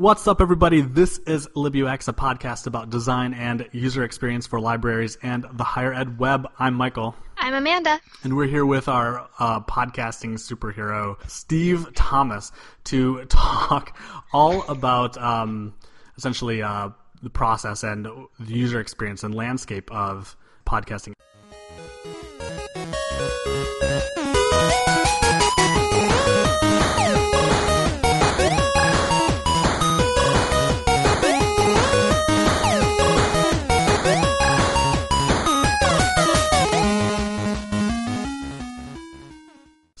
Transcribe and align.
What's 0.00 0.26
up, 0.26 0.40
everybody? 0.40 0.80
This 0.80 1.18
is 1.18 1.46
LibUX, 1.48 2.08
a 2.08 2.14
podcast 2.14 2.66
about 2.66 2.88
design 2.88 3.34
and 3.34 3.68
user 3.72 4.02
experience 4.02 4.46
for 4.46 4.58
libraries 4.58 5.18
and 5.22 5.44
the 5.52 5.62
higher 5.62 5.92
ed 5.92 6.18
web. 6.18 6.48
I'm 6.58 6.72
Michael. 6.72 7.14
I'm 7.36 7.52
Amanda. 7.52 8.00
And 8.24 8.34
we're 8.34 8.46
here 8.46 8.64
with 8.64 8.88
our 8.88 9.28
uh, 9.38 9.60
podcasting 9.60 10.38
superhero, 10.38 11.18
Steve 11.28 11.94
Thomas, 11.94 12.50
to 12.84 13.24
talk 13.28 13.94
all 14.32 14.62
about 14.70 15.18
um, 15.18 15.74
essentially 16.16 16.62
uh, 16.62 16.88
the 17.22 17.28
process 17.28 17.82
and 17.82 18.06
the 18.06 18.54
user 18.54 18.80
experience 18.80 19.22
and 19.22 19.34
landscape 19.34 19.92
of 19.92 20.34
podcasting. 20.66 21.12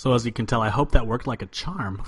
So 0.00 0.14
as 0.14 0.24
you 0.24 0.32
can 0.32 0.46
tell, 0.46 0.62
I 0.62 0.70
hope 0.70 0.92
that 0.92 1.06
worked 1.06 1.26
like 1.26 1.42
a 1.42 1.46
charm. 1.46 2.02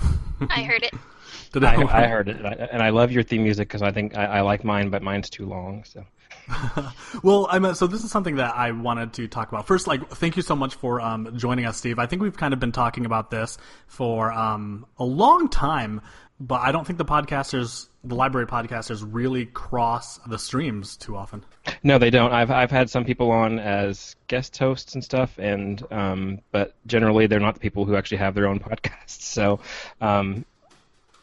I 0.49 0.63
heard 0.63 0.81
it. 0.81 0.95
Did 1.53 1.63
I, 1.63 1.79
it 1.79 1.87
I 1.91 2.07
heard 2.07 2.27
it, 2.27 2.37
and 2.37 2.47
I, 2.47 2.51
and 2.71 2.81
I 2.81 2.89
love 2.89 3.11
your 3.11 3.21
theme 3.21 3.43
music 3.43 3.67
because 3.67 3.83
I 3.83 3.91
think 3.91 4.17
I, 4.17 4.25
I 4.25 4.41
like 4.41 4.63
mine, 4.63 4.89
but 4.89 5.03
mine's 5.03 5.29
too 5.29 5.45
long. 5.45 5.83
So 5.83 6.03
well, 7.23 7.45
I 7.51 7.59
mean, 7.59 7.75
so 7.75 7.85
this 7.85 8.03
is 8.03 8.09
something 8.09 8.37
that 8.37 8.55
I 8.55 8.71
wanted 8.71 9.13
to 9.13 9.27
talk 9.27 9.49
about. 9.49 9.67
First, 9.67 9.85
like, 9.85 10.09
thank 10.09 10.37
you 10.37 10.41
so 10.41 10.55
much 10.55 10.73
for 10.73 11.01
um, 11.01 11.37
joining 11.37 11.65
us, 11.65 11.77
Steve. 11.77 11.99
I 11.99 12.07
think 12.07 12.23
we've 12.23 12.35
kind 12.35 12.51
of 12.51 12.59
been 12.59 12.71
talking 12.71 13.05
about 13.05 13.29
this 13.29 13.59
for 13.85 14.33
um, 14.33 14.87
a 14.97 15.05
long 15.05 15.47
time, 15.47 16.01
but 16.43 16.61
I 16.61 16.73
don't 16.73 16.85
think 16.85 16.97
the 16.97 17.05
podcasters, 17.05 17.87
the 18.03 18.15
library 18.15 18.47
podcasters, 18.47 19.05
really 19.09 19.45
cross 19.45 20.17
the 20.27 20.37
streams 20.37 20.97
too 20.97 21.15
often. 21.15 21.45
no, 21.83 21.97
they 21.97 22.09
don't. 22.09 22.33
I've 22.33 22.51
I've 22.51 22.69
had 22.71 22.89
some 22.89 23.05
people 23.05 23.31
on 23.31 23.59
as 23.59 24.17
guest 24.27 24.57
hosts 24.57 24.93
and 24.93 25.03
stuff, 25.03 25.37
and 25.39 25.81
um, 25.91 26.39
but 26.51 26.75
generally 26.85 27.27
they're 27.27 27.39
not 27.39 27.53
the 27.53 27.61
people 27.61 27.85
who 27.85 27.95
actually 27.95 28.17
have 28.17 28.35
their 28.35 28.47
own 28.47 28.59
podcasts. 28.69 29.21
So, 29.21 29.61
um, 30.01 30.43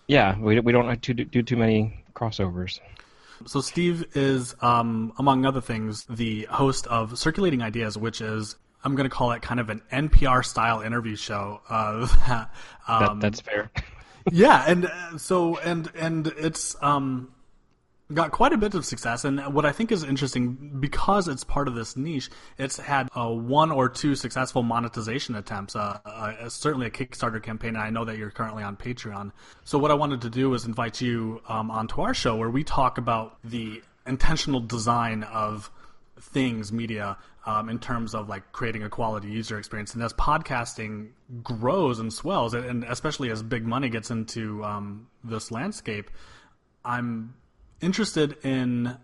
yeah, 0.07 0.39
we 0.39 0.59
we 0.61 0.73
don't 0.73 1.01
do, 1.03 1.13
do 1.13 1.43
too 1.43 1.57
many 1.57 2.03
crossovers. 2.15 2.81
So 3.47 3.61
Steve 3.61 4.05
is, 4.15 4.55
um, 4.61 5.15
among 5.19 5.47
other 5.47 5.63
things, 5.63 6.05
the 6.11 6.47
host 6.51 6.87
of 6.89 7.19
Circulating 7.19 7.63
Ideas, 7.63 7.97
which 7.97 8.21
is 8.21 8.57
I'm 8.85 8.95
going 8.97 9.09
to 9.09 9.15
call 9.15 9.33
it 9.33 9.43
kind 9.43 9.61
of 9.61 9.69
an 9.69 9.83
NPR 9.93 10.45
style 10.45 10.81
interview 10.81 11.17
show. 11.17 11.61
Uh, 11.69 12.07
that, 12.29 12.55
That, 12.89 13.03
um, 13.11 13.21
that's 13.21 13.41
fair. 13.41 13.71
yeah, 14.33 14.65
and 14.67 14.87
uh, 14.87 15.19
so 15.19 15.59
and 15.59 15.91
and 15.95 16.27
it's 16.29 16.77
um, 16.83 17.33
got 18.13 18.33
quite 18.33 18.53
a 18.53 18.57
bit 18.57 18.75
of 18.75 18.85
success. 18.85 19.25
And 19.25 19.55
what 19.55 19.65
I 19.65 19.73
think 19.73 19.93
is 19.93 20.03
interesting 20.03 20.79
because 20.81 21.29
it's 21.29 21.45
part 21.45 21.69
of 21.69 21.75
this 21.75 21.97
niche, 21.97 22.31
it's 22.59 22.79
had 22.79 23.09
uh, 23.17 23.29
one 23.29 23.71
or 23.71 23.89
two 23.89 24.15
successful 24.15 24.63
monetization 24.63 25.35
attempts. 25.37 25.77
Uh, 25.77 25.99
uh, 26.05 26.49
certainly 26.49 26.87
a 26.87 26.91
Kickstarter 26.91 27.43
campaign. 27.43 27.77
And 27.77 27.85
I 27.85 27.91
know 27.91 28.05
that 28.05 28.19
you're 28.19 28.31
currently 28.31 28.63
on 28.63 28.77
Patreon. 28.77 29.33
So 29.65 29.79
what 29.79 29.91
I 29.91 29.95
wanted 29.95 30.23
to 30.23 30.31
do 30.31 30.51
was 30.51 30.65
invite 30.65 31.01
you 31.01 31.41
um, 31.49 31.71
onto 31.71 32.01
our 32.01 32.15
show 32.15 32.37
where 32.37 32.51
we 32.51 32.65
talk 32.65 32.99
about 32.99 33.39
the 33.45 33.83
intentional 34.07 34.61
design 34.61 35.23
of 35.25 35.71
things 36.21 36.73
media 36.73 37.17
um, 37.47 37.69
in 37.69 37.79
terms 37.79 38.15
of 38.15 38.29
like 38.29 38.53
creating 38.53 38.83
a 38.83 38.89
quality 38.89 39.29
user 39.29 39.59
experience. 39.59 39.95
And 39.95 40.03
as 40.03 40.13
podcasting 40.13 41.11
grows 41.43 41.99
and 41.99 42.13
swells 42.13 42.55
and 42.55 42.85
especially 42.85 43.31
as 43.31 43.43
big 43.43 43.65
money 43.67 43.89
gets 43.89 44.11
into 44.11 44.65
um, 44.65 45.07
this 45.23 45.51
landscape 45.51 46.11
i'm 46.85 47.35
interested 47.81 48.37
in 48.45 48.97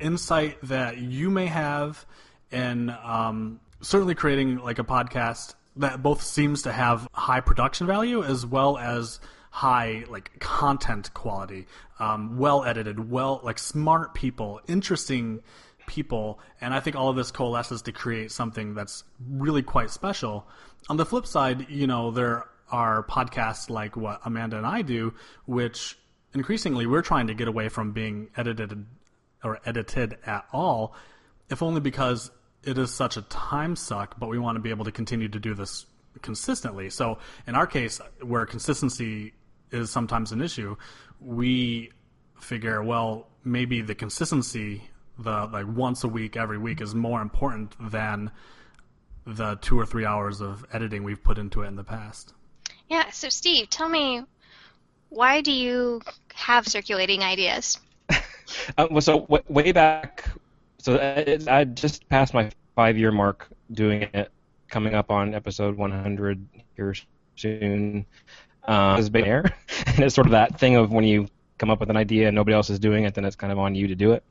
insight 0.00 0.58
that 0.62 0.98
you 0.98 1.30
may 1.30 1.46
have 1.46 2.04
in 2.50 2.90
um, 2.90 3.60
certainly 3.80 4.14
creating 4.14 4.58
like 4.58 4.78
a 4.78 4.84
podcast 4.84 5.54
that 5.76 6.02
both 6.02 6.22
seems 6.22 6.62
to 6.62 6.72
have 6.72 7.08
high 7.12 7.40
production 7.40 7.86
value 7.86 8.22
as 8.22 8.46
well 8.46 8.78
as 8.78 9.20
high 9.50 10.04
like 10.08 10.38
content 10.40 11.12
quality. 11.14 11.66
Um, 11.98 12.38
well 12.38 12.64
edited 12.64 13.10
well 13.10 13.40
like 13.44 13.58
smart 13.58 14.14
people 14.14 14.60
interesting 14.66 15.42
people 15.86 16.38
and 16.60 16.74
i 16.74 16.80
think 16.80 16.96
all 16.96 17.08
of 17.08 17.16
this 17.16 17.30
coalesces 17.30 17.82
to 17.82 17.92
create 17.92 18.30
something 18.30 18.74
that's 18.74 19.04
really 19.28 19.62
quite 19.62 19.90
special. 19.90 20.46
On 20.88 20.96
the 20.96 21.06
flip 21.06 21.26
side 21.26 21.68
you 21.70 21.86
know 21.86 22.10
there 22.10 22.44
are 22.70 23.02
podcasts 23.04 23.70
like 23.70 23.96
what 23.96 24.20
amanda 24.24 24.56
and 24.56 24.66
i 24.66 24.82
do 24.82 25.14
which 25.46 25.98
increasingly 26.34 26.86
we're 26.86 27.02
trying 27.02 27.28
to 27.28 27.34
get 27.34 27.48
away 27.48 27.68
from 27.68 27.92
being 27.92 28.28
edited 28.36 28.84
or 29.42 29.60
edited 29.64 30.18
at 30.26 30.46
all 30.52 30.94
if 31.50 31.62
only 31.62 31.80
because 31.80 32.30
it 32.62 32.78
is 32.78 32.92
such 32.92 33.16
a 33.16 33.22
time 33.22 33.76
suck 33.76 34.18
but 34.18 34.28
we 34.28 34.38
want 34.38 34.56
to 34.56 34.60
be 34.60 34.70
able 34.70 34.84
to 34.84 34.92
continue 34.92 35.28
to 35.28 35.38
do 35.38 35.54
this 35.54 35.86
consistently. 36.22 36.90
So 36.90 37.18
in 37.46 37.54
our 37.54 37.66
case 37.66 38.00
where 38.22 38.46
consistency 38.46 39.34
is 39.70 39.90
sometimes 39.90 40.32
an 40.32 40.40
issue 40.40 40.76
we 41.20 41.90
figure 42.40 42.82
well 42.82 43.28
maybe 43.44 43.80
the 43.80 43.94
consistency 43.94 44.88
the 45.18 45.48
like 45.52 45.66
once 45.66 46.04
a 46.04 46.08
week 46.08 46.36
every 46.36 46.58
week 46.58 46.80
is 46.80 46.94
more 46.94 47.22
important 47.22 47.74
than 47.90 48.30
the 49.26 49.56
two 49.56 49.78
or 49.78 49.86
three 49.86 50.04
hours 50.04 50.40
of 50.40 50.64
editing 50.72 51.02
we've 51.04 51.22
put 51.22 51.38
into 51.38 51.62
it 51.62 51.68
in 51.68 51.76
the 51.76 51.84
past 51.84 52.34
Yeah, 52.88 53.10
so 53.10 53.28
Steve, 53.28 53.70
tell 53.70 53.88
me, 53.88 54.22
why 55.08 55.40
do 55.40 55.52
you 55.52 56.02
have 56.34 56.66
circulating 56.66 57.22
ideas? 57.22 57.78
Uh, 58.76 58.86
well, 58.90 59.00
so 59.00 59.20
w- 59.20 59.42
way 59.48 59.72
back, 59.72 60.28
so 60.78 60.94
it, 60.96 61.48
I 61.48 61.64
just 61.64 62.06
passed 62.10 62.34
my 62.34 62.50
five-year 62.76 63.10
mark 63.10 63.48
doing 63.72 64.02
it, 64.02 64.30
coming 64.68 64.94
up 64.94 65.10
on 65.10 65.34
episode 65.34 65.76
100 65.78 66.46
here 66.76 66.94
soon. 67.36 68.04
Uh, 68.62 68.96
it's 68.98 69.08
been 69.08 69.24
air, 69.24 69.44
and 69.86 70.00
it's 70.00 70.14
sort 70.14 70.26
of 70.26 70.32
that 70.32 70.60
thing 70.60 70.76
of 70.76 70.92
when 70.92 71.04
you 71.04 71.26
come 71.64 71.70
up 71.70 71.80
with 71.80 71.88
an 71.88 71.96
idea 71.96 72.28
and 72.28 72.34
nobody 72.34 72.54
else 72.54 72.68
is 72.68 72.78
doing 72.78 73.04
it, 73.04 73.14
then 73.14 73.24
it's 73.24 73.36
kind 73.36 73.50
of 73.50 73.58
on 73.58 73.74
you 73.74 73.88
to 73.88 73.94
do 73.94 74.12
it. 74.12 74.22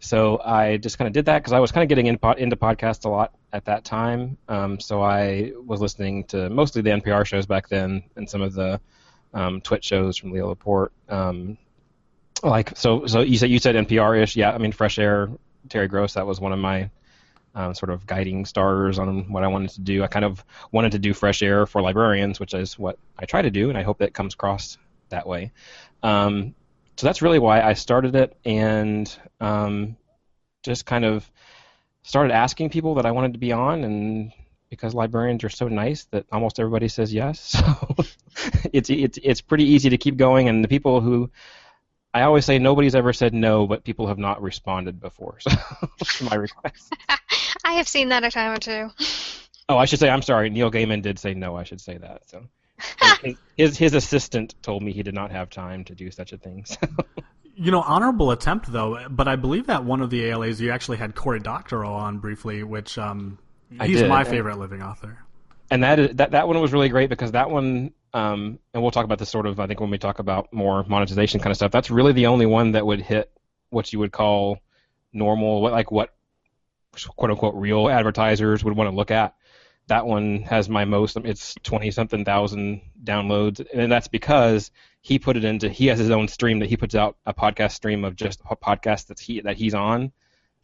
So 0.00 0.38
I 0.44 0.76
just 0.76 0.98
kind 0.98 1.06
of 1.06 1.14
did 1.14 1.24
that 1.26 1.38
because 1.38 1.54
I 1.54 1.60
was 1.60 1.72
kind 1.72 1.82
of 1.82 1.88
getting 1.88 2.06
in 2.06 2.18
po- 2.18 2.32
into 2.32 2.56
podcasts 2.56 3.06
a 3.06 3.08
lot 3.08 3.32
at 3.54 3.64
that 3.64 3.84
time. 3.84 4.36
Um, 4.48 4.78
so 4.80 5.02
I 5.02 5.52
was 5.64 5.80
listening 5.80 6.24
to 6.24 6.50
mostly 6.50 6.82
the 6.82 6.90
NPR 6.90 7.24
shows 7.24 7.46
back 7.46 7.68
then 7.70 8.02
and 8.16 8.28
some 8.28 8.42
of 8.42 8.52
the 8.52 8.80
um, 9.32 9.62
Twitch 9.62 9.84
shows 9.84 10.18
from 10.18 10.30
Leo 10.32 10.48
Laporte. 10.48 10.92
Um, 11.08 11.56
like 12.42 12.76
so, 12.76 13.06
so 13.06 13.20
you 13.22 13.38
said 13.38 13.48
you 13.48 13.58
said 13.58 13.76
NPR-ish, 13.76 14.36
yeah. 14.36 14.52
I 14.52 14.58
mean, 14.58 14.72
Fresh 14.72 14.98
Air, 14.98 15.30
Terry 15.70 15.88
Gross. 15.88 16.14
That 16.14 16.26
was 16.26 16.38
one 16.38 16.52
of 16.52 16.58
my 16.58 16.90
um, 17.54 17.72
sort 17.72 17.88
of 17.88 18.06
guiding 18.06 18.44
stars 18.44 18.98
on 18.98 19.32
what 19.32 19.42
I 19.42 19.46
wanted 19.46 19.70
to 19.70 19.80
do. 19.80 20.02
I 20.02 20.08
kind 20.08 20.26
of 20.26 20.44
wanted 20.70 20.92
to 20.92 20.98
do 20.98 21.14
Fresh 21.14 21.42
Air 21.42 21.64
for 21.64 21.80
librarians, 21.80 22.38
which 22.38 22.52
is 22.52 22.78
what 22.78 22.98
I 23.18 23.24
try 23.24 23.40
to 23.40 23.50
do, 23.50 23.70
and 23.70 23.78
I 23.78 23.82
hope 23.82 23.98
that 23.98 24.12
comes 24.12 24.34
across 24.34 24.76
that 25.08 25.26
way. 25.26 25.52
Um, 26.02 26.54
so 26.96 27.06
that's 27.06 27.22
really 27.22 27.38
why 27.38 27.60
I 27.60 27.74
started 27.74 28.14
it, 28.14 28.36
and 28.44 29.14
um, 29.40 29.96
just 30.62 30.86
kind 30.86 31.04
of 31.04 31.30
started 32.02 32.32
asking 32.32 32.70
people 32.70 32.94
that 32.96 33.06
I 33.06 33.10
wanted 33.10 33.32
to 33.34 33.38
be 33.38 33.52
on, 33.52 33.84
and 33.84 34.32
because 34.70 34.94
librarians 34.94 35.44
are 35.44 35.48
so 35.48 35.68
nice 35.68 36.04
that 36.06 36.26
almost 36.32 36.58
everybody 36.58 36.88
says 36.88 37.12
yes, 37.12 37.40
so 37.40 37.96
it's 38.72 38.90
it's 38.90 39.18
it's 39.22 39.40
pretty 39.40 39.64
easy 39.64 39.90
to 39.90 39.98
keep 39.98 40.16
going. 40.16 40.48
And 40.48 40.62
the 40.62 40.68
people 40.68 41.00
who 41.00 41.30
I 42.12 42.22
always 42.22 42.44
say 42.44 42.58
nobody's 42.58 42.94
ever 42.94 43.12
said 43.12 43.34
no, 43.34 43.66
but 43.66 43.84
people 43.84 44.06
have 44.06 44.18
not 44.18 44.40
responded 44.40 45.00
before. 45.00 45.38
So 46.04 46.04
to 46.04 46.24
my 46.24 46.36
request. 46.36 46.94
I 47.64 47.72
have 47.74 47.88
seen 47.88 48.10
that 48.10 48.24
a 48.24 48.30
time 48.30 48.52
or 48.52 48.58
two. 48.58 48.90
Oh, 49.68 49.78
I 49.78 49.86
should 49.86 49.98
say 49.98 50.10
I'm 50.10 50.22
sorry. 50.22 50.50
Neil 50.50 50.70
Gaiman 50.70 51.02
did 51.02 51.18
say 51.18 51.34
no. 51.34 51.56
I 51.56 51.64
should 51.64 51.80
say 51.80 51.96
that. 51.98 52.28
So 52.28 52.46
his, 53.22 53.36
his 53.56 53.78
his 53.78 53.94
assistant 53.94 54.54
told 54.62 54.82
me 54.82 54.92
he 54.92 55.02
did 55.02 55.14
not 55.14 55.30
have 55.30 55.50
time 55.50 55.84
to 55.84 55.94
do 55.94 56.10
such 56.10 56.32
a 56.32 56.38
thing. 56.38 56.64
So. 56.64 56.78
You 57.56 57.70
know, 57.70 57.82
honorable 57.82 58.32
attempt 58.32 58.72
though. 58.72 59.06
But 59.08 59.28
I 59.28 59.36
believe 59.36 59.68
that 59.68 59.84
one 59.84 60.00
of 60.00 60.10
the 60.10 60.30
ALAs 60.30 60.60
you 60.60 60.72
actually 60.72 60.96
had 60.96 61.14
Cory 61.14 61.38
Doctorow 61.38 61.92
on 61.92 62.18
briefly, 62.18 62.64
which 62.64 62.98
um, 62.98 63.38
he's 63.82 64.00
did, 64.00 64.08
my 64.08 64.20
and- 64.20 64.28
favorite 64.28 64.58
living 64.58 64.82
author. 64.82 65.18
and 65.70 65.84
that 65.84 65.98
is 65.98 66.16
that 66.16 66.32
that 66.32 66.48
one 66.48 66.60
was 66.60 66.72
really 66.72 66.88
great 66.88 67.10
because 67.10 67.32
that 67.32 67.50
one 67.50 67.92
um, 68.12 68.58
and 68.72 68.82
we'll 68.82 68.92
talk 68.92 69.04
about 69.04 69.18
this 69.18 69.28
sort 69.28 69.46
of 69.46 69.60
I 69.60 69.66
think 69.66 69.80
when 69.80 69.90
we 69.90 69.98
talk 69.98 70.18
about 70.18 70.52
more 70.52 70.84
monetization 70.84 71.40
kind 71.40 71.50
of 71.50 71.56
stuff. 71.56 71.70
That's 71.70 71.90
really 71.90 72.12
the 72.12 72.26
only 72.26 72.46
one 72.46 72.72
that 72.72 72.84
would 72.84 73.00
hit 73.00 73.30
what 73.70 73.92
you 73.92 73.98
would 74.00 74.12
call 74.12 74.58
normal, 75.12 75.62
what 75.62 75.72
like 75.72 75.90
what 75.90 76.14
quote 77.16 77.30
unquote 77.30 77.54
real 77.54 77.88
advertisers 77.88 78.64
would 78.64 78.76
want 78.76 78.90
to 78.90 78.96
look 78.96 79.10
at. 79.10 79.34
That 79.88 80.06
one 80.06 80.42
has 80.42 80.68
my 80.68 80.84
most. 80.84 81.16
It's 81.18 81.54
twenty 81.62 81.90
something 81.90 82.24
thousand 82.24 82.80
downloads, 83.02 83.64
and 83.72 83.92
that's 83.92 84.08
because 84.08 84.70
he 85.02 85.18
put 85.18 85.36
it 85.36 85.44
into. 85.44 85.68
He 85.68 85.86
has 85.86 85.98
his 85.98 86.10
own 86.10 86.28
stream 86.28 86.60
that 86.60 86.68
he 86.68 86.76
puts 86.76 86.94
out 86.94 87.16
a 87.26 87.34
podcast 87.34 87.72
stream 87.72 88.04
of 88.04 88.16
just 88.16 88.40
a 88.48 88.56
podcast 88.56 89.08
that's 89.08 89.20
he 89.20 89.40
that 89.42 89.56
he's 89.56 89.74
on, 89.74 90.12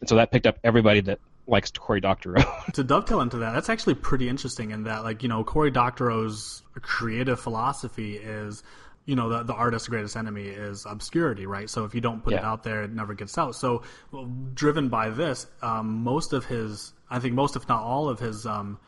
and 0.01 0.09
so 0.09 0.17
that 0.17 0.31
picked 0.31 0.47
up 0.47 0.59
everybody 0.65 1.01
that 1.03 1.19
likes 1.47 1.71
Cory 1.73 2.01
Doctorow. 2.01 2.43
to 2.73 2.85
dovetail 2.85 3.21
into 3.21 3.39
that, 3.39 3.53
that's 3.53 3.69
actually 3.69 3.95
pretty 3.95 4.29
interesting 4.29 4.71
in 4.71 4.85
that, 4.85 5.03
like, 5.03 5.23
you 5.23 5.29
know, 5.29 5.45
Cory 5.45 5.71
Doctorow's 5.71 6.63
creative 6.81 7.41
philosophy 7.41 8.17
is, 8.17 8.63
you 9.07 9.17
know 9.17 9.29
the, 9.29 9.43
the 9.43 9.55
artist's 9.55 9.89
greatest 9.89 10.17
enemy 10.17 10.47
is 10.47 10.87
obscurity 10.87 11.47
right 11.47 11.69
so 11.69 11.85
if 11.85 11.95
you 11.95 12.01
don't 12.01 12.23
put 12.23 12.35
it 12.35 12.45
out 12.45 12.63
there 12.63 12.85
it 12.85 12.93
never 12.93 13.15
gets 13.15 13.37
out 13.39 13.57
so 13.57 13.83
well, 14.13 14.31
driven 14.55 14.89
by 14.89 15.09
this 15.11 15.47
um, 15.63 16.05
most 16.05 16.33
of 16.33 16.45
his 16.45 16.93
i 17.09 17.19
think 17.19 17.35
most 17.35 17.57
if 17.57 17.67
not 17.67 17.83
all 17.83 18.09
of 18.09 18.21
his 18.21 18.47
um, 18.47 18.79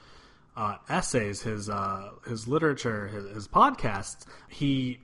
uh, 0.56 0.76
essays 0.88 1.42
his 1.42 1.68
uh, 1.68 2.10
his 2.26 2.46
literature 2.46 3.08
his, 3.08 3.34
his 3.34 3.48
podcasts 3.48 4.26
he 4.48 4.98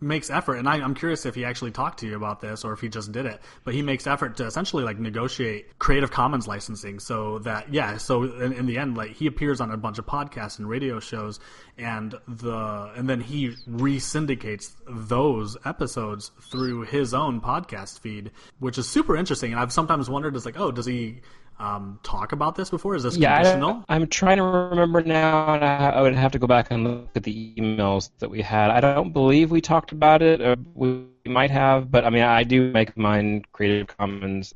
makes 0.00 0.30
effort 0.30 0.56
and 0.56 0.68
I, 0.68 0.76
i'm 0.76 0.94
curious 0.94 1.26
if 1.26 1.34
he 1.34 1.44
actually 1.44 1.72
talked 1.72 2.00
to 2.00 2.06
you 2.06 2.14
about 2.14 2.40
this 2.40 2.64
or 2.64 2.72
if 2.72 2.80
he 2.80 2.88
just 2.88 3.10
did 3.10 3.26
it 3.26 3.40
but 3.64 3.74
he 3.74 3.82
makes 3.82 4.06
effort 4.06 4.36
to 4.36 4.46
essentially 4.46 4.84
like 4.84 4.98
negotiate 4.98 5.76
creative 5.80 6.10
commons 6.10 6.46
licensing 6.46 7.00
so 7.00 7.40
that 7.40 7.72
yeah 7.72 7.96
so 7.96 8.22
in, 8.22 8.52
in 8.52 8.66
the 8.66 8.78
end 8.78 8.96
like 8.96 9.10
he 9.10 9.26
appears 9.26 9.60
on 9.60 9.72
a 9.72 9.76
bunch 9.76 9.98
of 9.98 10.06
podcasts 10.06 10.58
and 10.58 10.68
radio 10.68 11.00
shows 11.00 11.40
and 11.78 12.14
the 12.28 12.92
and 12.96 13.08
then 13.08 13.20
he 13.20 13.56
re-syndicates 13.66 14.76
those 14.88 15.56
episodes 15.64 16.30
through 16.42 16.82
his 16.82 17.12
own 17.12 17.40
podcast 17.40 17.98
feed 17.98 18.30
which 18.60 18.78
is 18.78 18.88
super 18.88 19.16
interesting 19.16 19.50
and 19.50 19.60
i've 19.60 19.72
sometimes 19.72 20.08
wondered 20.08 20.36
is 20.36 20.46
like 20.46 20.60
oh 20.60 20.70
does 20.70 20.86
he 20.86 21.20
um, 21.58 21.98
talk 22.02 22.32
about 22.32 22.54
this 22.54 22.70
before 22.70 22.94
is 22.94 23.02
this 23.02 23.16
Yeah, 23.16 23.36
conditional 23.36 23.84
I, 23.88 23.96
I'm 23.96 24.06
trying 24.06 24.36
to 24.36 24.44
remember 24.44 25.02
now, 25.02 25.54
and 25.54 25.64
I, 25.64 25.90
I 25.90 26.02
would 26.02 26.14
have 26.14 26.32
to 26.32 26.38
go 26.38 26.46
back 26.46 26.70
and 26.70 26.84
look 26.84 27.08
at 27.16 27.24
the 27.24 27.54
emails 27.56 28.10
that 28.18 28.30
we 28.30 28.42
had. 28.42 28.70
I 28.70 28.80
don't 28.80 29.12
believe 29.12 29.50
we 29.50 29.60
talked 29.60 29.92
about 29.92 30.22
it. 30.22 30.40
Or 30.40 30.56
we 30.74 31.04
might 31.26 31.50
have, 31.50 31.90
but 31.90 32.04
I 32.04 32.10
mean, 32.10 32.22
I 32.22 32.44
do 32.44 32.70
make 32.70 32.96
mine 32.96 33.44
Creative 33.52 33.86
Commons. 33.86 34.54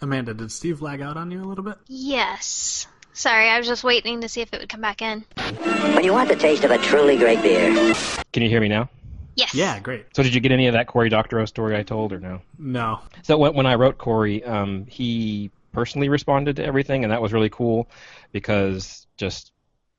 amanda 0.00 0.34
did 0.34 0.50
steve 0.50 0.82
lag 0.82 1.00
out 1.00 1.16
on 1.16 1.30
you 1.30 1.40
a 1.42 1.46
little 1.46 1.62
bit 1.62 1.76
Yes. 1.86 2.88
Sorry, 3.12 3.48
I 3.48 3.58
was 3.58 3.68
just 3.68 3.84
waiting 3.84 4.22
to 4.22 4.28
see 4.28 4.40
if 4.40 4.52
it 4.52 4.58
would 4.58 4.68
come 4.68 4.80
back 4.80 5.00
in. 5.00 5.24
When 5.94 6.02
you 6.02 6.12
want 6.12 6.28
the 6.28 6.34
taste 6.34 6.64
of 6.64 6.72
a 6.72 6.78
truly 6.78 7.16
great 7.16 7.40
beer, 7.42 7.94
Can 8.32 8.42
you 8.42 8.48
hear 8.48 8.60
me 8.60 8.66
now? 8.66 8.88
Yes. 9.36 9.54
yeah 9.54 9.78
great 9.80 10.06
So, 10.14 10.22
did 10.22 10.34
you 10.34 10.40
get 10.40 10.52
any 10.52 10.66
of 10.66 10.74
that 10.74 10.86
Cory 10.86 11.08
Doctorow 11.08 11.44
story 11.44 11.76
I 11.76 11.82
told, 11.82 12.12
or 12.12 12.20
no? 12.20 12.40
no 12.58 13.00
So 13.22 13.36
when, 13.36 13.54
when 13.54 13.66
I 13.66 13.74
wrote 13.74 13.98
Cory, 13.98 14.44
um, 14.44 14.86
he 14.86 15.50
personally 15.72 16.08
responded 16.08 16.56
to 16.56 16.64
everything, 16.64 17.04
and 17.04 17.12
that 17.12 17.20
was 17.20 17.32
really 17.32 17.50
cool 17.50 17.88
because 18.32 19.06
just 19.16 19.52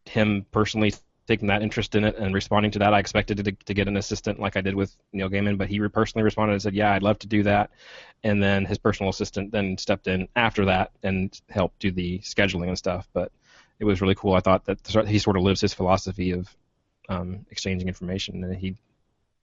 him 0.06 0.46
personally 0.52 0.94
taking 1.28 1.48
that 1.48 1.62
interest 1.62 1.96
in 1.96 2.04
it 2.04 2.16
and 2.18 2.34
responding 2.34 2.72
to 2.72 2.80
that, 2.80 2.94
I 2.94 3.00
expected 3.00 3.44
to, 3.44 3.52
to 3.52 3.74
get 3.74 3.88
an 3.88 3.98
assistant 3.98 4.40
like 4.40 4.56
I 4.56 4.62
did 4.62 4.76
with 4.76 4.96
Neil 5.12 5.30
Gaiman, 5.30 5.58
but 5.58 5.68
he 5.68 5.80
personally 5.90 6.24
responded 6.24 6.54
and 6.54 6.62
said, 6.62 6.76
"Yeah, 6.76 6.94
I'd 6.94 7.04
love 7.04 7.20
to 7.20 7.28
do 7.28 7.44
that." 7.44 7.72
And 8.24 8.42
then 8.42 8.66
his 8.66 8.78
personal 8.78 9.10
assistant 9.10 9.52
then 9.52 9.78
stepped 9.78 10.08
in 10.08 10.28
after 10.36 10.66
that 10.66 10.92
and 11.04 11.40
helped 11.50 11.80
do 11.80 11.92
the 11.92 12.20
scheduling 12.20 12.68
and 12.68 12.78
stuff. 12.78 13.08
But 13.14 13.32
it 13.80 13.86
was 13.86 14.02
really 14.02 14.16
cool. 14.16 14.34
I 14.34 14.40
thought 14.40 14.66
that 14.66 14.80
he 15.08 15.20
sort 15.20 15.36
of 15.36 15.44
lives 15.44 15.62
his 15.62 15.74
philosophy 15.74 16.32
of 16.32 16.56
um, 17.10 17.46
exchanging 17.50 17.88
information, 17.88 18.44
and 18.44 18.56
he. 18.56 18.76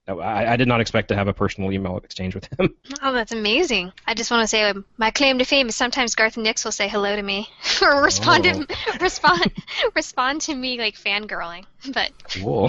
I, 0.09 0.53
I 0.53 0.57
did 0.57 0.67
not 0.67 0.81
expect 0.81 1.09
to 1.09 1.15
have 1.15 1.29
a 1.29 1.33
personal 1.33 1.71
email 1.71 1.97
exchange 1.99 2.35
with 2.35 2.49
him. 2.59 2.75
Oh, 3.05 3.13
that's 3.13 3.33
amazing. 3.33 3.93
I 4.07 4.15
just 4.15 4.31
want 4.31 4.43
to 4.43 4.47
say 4.47 4.63
um, 4.71 4.85
my 4.97 5.11
claim 5.11 5.39
to 5.39 5.45
fame 5.45 5.69
is 5.69 5.75
sometimes 5.75 6.15
Garth 6.15 6.37
Nix 6.37 6.65
will 6.65 6.71
say 6.73 6.87
hello 6.89 7.17
to 7.17 7.23
me 7.23 7.49
or 7.83 8.03
respond 8.03 8.45
to 8.45 8.67
respond 9.01 9.51
respond 9.95 10.41
to 10.43 10.55
me 10.55 10.79
like 10.79 10.95
fangirling. 10.95 11.65
But 11.93 12.13
Cool. 12.41 12.69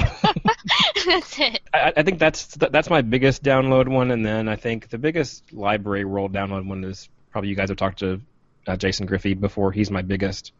that's 1.06 1.40
it. 1.40 1.62
I, 1.74 1.94
I 1.98 2.04
think 2.04 2.18
that's 2.20 2.48
that's 2.56 2.90
my 2.90 3.02
biggest 3.02 3.44
download 3.44 3.88
one, 3.88 4.10
and 4.12 4.26
then 4.26 4.48
I 4.48 4.56
think 4.56 4.90
the 4.90 4.98
biggest 4.98 5.54
library 5.54 6.06
world 6.06 6.34
download 6.34 6.66
one 6.66 6.84
is 6.84 7.10
probably 7.32 7.50
you 7.50 7.56
guys 7.56 7.70
have 7.70 7.78
talked 7.78 8.00
to 8.00 8.22
uh, 8.66 8.76
Jason 8.76 9.06
Griffey 9.06 9.36
before. 9.36 9.72
He's 9.72 9.92
my 9.92 10.02
biggest 10.02 10.52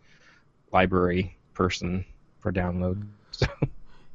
library 0.72 1.38
person 1.54 2.06
for 2.40 2.52
download. 2.52 3.08
So 3.32 3.48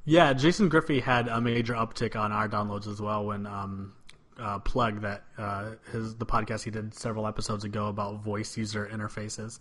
Yeah, 0.08 0.32
Jason 0.32 0.70
Griffey 0.70 1.00
had 1.00 1.28
a 1.28 1.38
major 1.38 1.75
uptick 1.75 2.16
on 2.16 2.32
our 2.32 2.49
downloads 2.49 2.87
as 2.87 2.99
well 2.99 3.26
when 3.26 3.46
um, 3.46 3.93
uh, 4.40 4.58
plug 4.60 5.02
that 5.02 5.25
uh, 5.37 5.72
his 5.93 6.14
the 6.16 6.25
podcast 6.25 6.64
he 6.64 6.70
did 6.70 6.94
several 6.94 7.26
episodes 7.26 7.64
ago 7.64 7.88
about 7.88 8.22
voice 8.22 8.56
user 8.56 8.88
interfaces. 8.90 9.58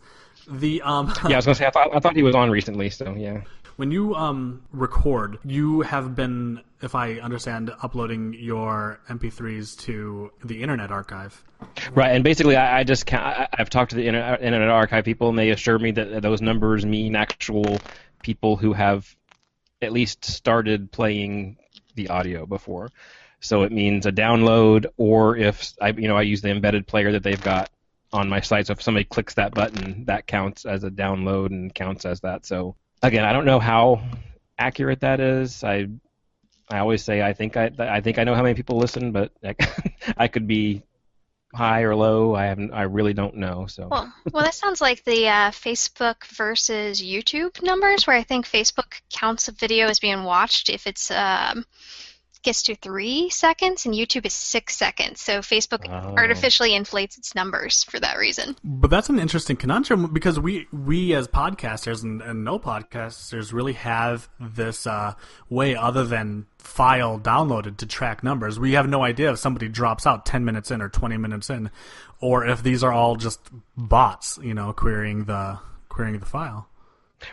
The 0.48 0.82
um, 0.84 1.14
yeah, 1.28 1.34
I 1.34 1.36
was 1.36 1.46
gonna 1.46 1.56
say 1.56 1.66
I 1.66 1.70
thought 1.70 1.94
I 1.94 2.00
thought 2.00 2.16
he 2.16 2.24
was 2.24 2.34
on 2.34 2.50
recently. 2.50 2.90
So 2.90 3.14
yeah. 3.14 3.42
when 3.76 3.92
you 3.92 4.16
um, 4.16 4.64
record, 4.72 5.38
you 5.44 5.82
have 5.82 6.16
been, 6.16 6.62
if 6.82 6.96
I 6.96 7.16
understand, 7.16 7.70
uploading 7.84 8.34
your 8.40 9.02
MP3s 9.10 9.78
to 9.80 10.32
the 10.46 10.64
Internet 10.64 10.92
Archive. 10.92 11.44
Right, 11.92 12.16
and 12.16 12.24
basically, 12.24 12.56
I, 12.56 12.80
I 12.80 12.84
just 12.86 13.06
can't, 13.06 13.22
I, 13.22 13.50
I've 13.52 13.70
talked 13.70 13.90
to 13.90 13.98
the 13.98 14.08
Internet, 14.08 14.42
Internet 14.42 14.70
Archive 14.70 15.04
people, 15.04 15.28
and 15.28 15.38
they 15.38 15.50
assure 15.50 15.78
me 15.78 15.92
that 15.92 16.22
those 16.22 16.42
numbers 16.42 16.86
mean 16.86 17.18
actual 17.18 17.80
people 18.22 18.56
who 18.56 18.72
have 18.72 19.14
at 19.82 19.92
least 19.92 20.26
started 20.26 20.92
playing 20.92 21.58
the 21.96 22.10
audio 22.10 22.46
before. 22.46 22.90
So 23.40 23.64
it 23.64 23.72
means 23.72 24.06
a 24.06 24.12
download, 24.12 24.88
or 24.98 25.38
if 25.38 25.74
I, 25.80 25.90
you 25.90 26.08
know, 26.08 26.18
I 26.18 26.24
use 26.24 26.42
the 26.42 26.50
embedded 26.50 26.88
player 26.88 27.12
that 27.12 27.24
they've 27.24 27.42
got 27.42 27.70
on 28.12 28.30
my 28.30 28.42
site. 28.42 28.68
So 28.68 28.74
if 28.74 28.82
somebody 28.82 29.04
clicks 29.04 29.36
that 29.36 29.54
button, 29.54 30.06
that 30.06 30.26
counts 30.26 30.66
as 30.66 30.84
a 30.84 30.90
download 30.90 31.48
and 31.48 31.74
counts 31.74 32.06
as 32.06 32.22
that. 32.22 32.46
So 32.46 32.76
again, 33.04 33.26
I 33.26 33.34
don't 33.34 33.46
know 33.46 33.60
how 33.60 34.02
accurate 34.58 35.02
that 35.02 35.20
is. 35.20 35.64
I 35.64 35.88
I 36.70 36.80
always 36.80 37.04
say 37.04 37.22
I 37.22 37.34
think 37.34 37.58
I 37.58 37.72
I 37.78 38.02
think 38.02 38.18
I 38.18 38.24
know 38.24 38.36
how 38.36 38.44
many 38.44 38.56
people 38.56 38.78
listen, 38.78 39.12
but 39.12 39.32
I 40.18 40.28
could 40.28 40.48
be 40.48 40.84
high 41.54 41.82
or 41.82 41.96
low. 41.96 42.36
I 42.36 42.46
haven't. 42.46 42.72
I 42.74 42.84
really 42.84 43.14
don't 43.14 43.36
know. 43.36 43.68
So 43.68 43.88
Well, 43.90 44.14
well, 44.32 44.44
that 44.44 44.54
sounds 44.54 44.82
like 44.82 45.04
the 45.04 45.28
uh, 45.28 45.52
Facebook 45.52 46.26
versus 46.26 47.02
YouTube 47.02 47.62
numbers, 47.64 48.06
where 48.06 48.16
I 48.16 48.24
think 48.24 48.46
Facebook 48.46 49.02
counts 49.10 49.48
a 49.48 49.52
video 49.52 49.88
as 49.88 50.00
being 50.00 50.24
watched 50.24 50.70
if 50.70 50.88
it's 50.88 51.12
um, 51.12 51.66
gets 52.48 52.64
to 52.64 52.76
three 52.76 53.30
seconds, 53.30 53.86
and 53.86 53.94
YouTube 53.94 54.26
is 54.26 54.34
six 54.34 54.76
seconds. 54.76 55.22
So 55.22 55.40
Facebook 55.40 55.86
Oh. 55.90 56.16
artificially 56.18 56.74
inflates 56.74 57.18
its 57.18 57.36
numbers 57.36 57.84
for 57.84 58.00
that 58.00 58.18
reason. 58.18 58.56
But 58.64 58.90
that's 58.90 59.10
an 59.10 59.20
interesting 59.20 59.56
conundrum 59.58 60.14
because 60.14 60.40
we 60.40 60.66
we 60.72 61.14
as 61.14 61.28
podcasters 61.28 62.04
and, 62.04 62.22
and 62.22 62.44
no 62.44 62.58
podcasters 62.58 63.54
really 63.54 63.74
have 63.74 64.30
this 64.40 64.88
uh, 64.88 65.14
way 65.50 65.76
other 65.76 66.04
than 66.06 66.46
file 66.58 67.20
downloaded 67.20 67.78
to 67.78 67.86
track 67.86 68.24
numbers. 68.24 68.60
We 68.60 68.74
have 68.74 68.88
no 68.90 69.04
idea 69.04 69.32
if 69.32 69.40
somebody 69.40 69.68
drops 69.70 70.08
out 70.08 70.26
ten 70.26 70.46
minutes 70.46 70.72
in 70.72 70.82
or 70.82 70.90
twenty 70.90 71.18
minutes 71.18 71.50
in, 71.50 71.70
or 72.22 72.46
if 72.48 72.64
these 72.64 72.84
are 72.84 72.92
all 72.94 73.16
just 73.18 73.40
bots, 73.76 74.40
you 74.42 74.54
know, 74.54 74.74
querying 74.74 75.26
the 75.26 75.60
querying 75.90 76.20
the 76.20 76.26
file. 76.26 76.68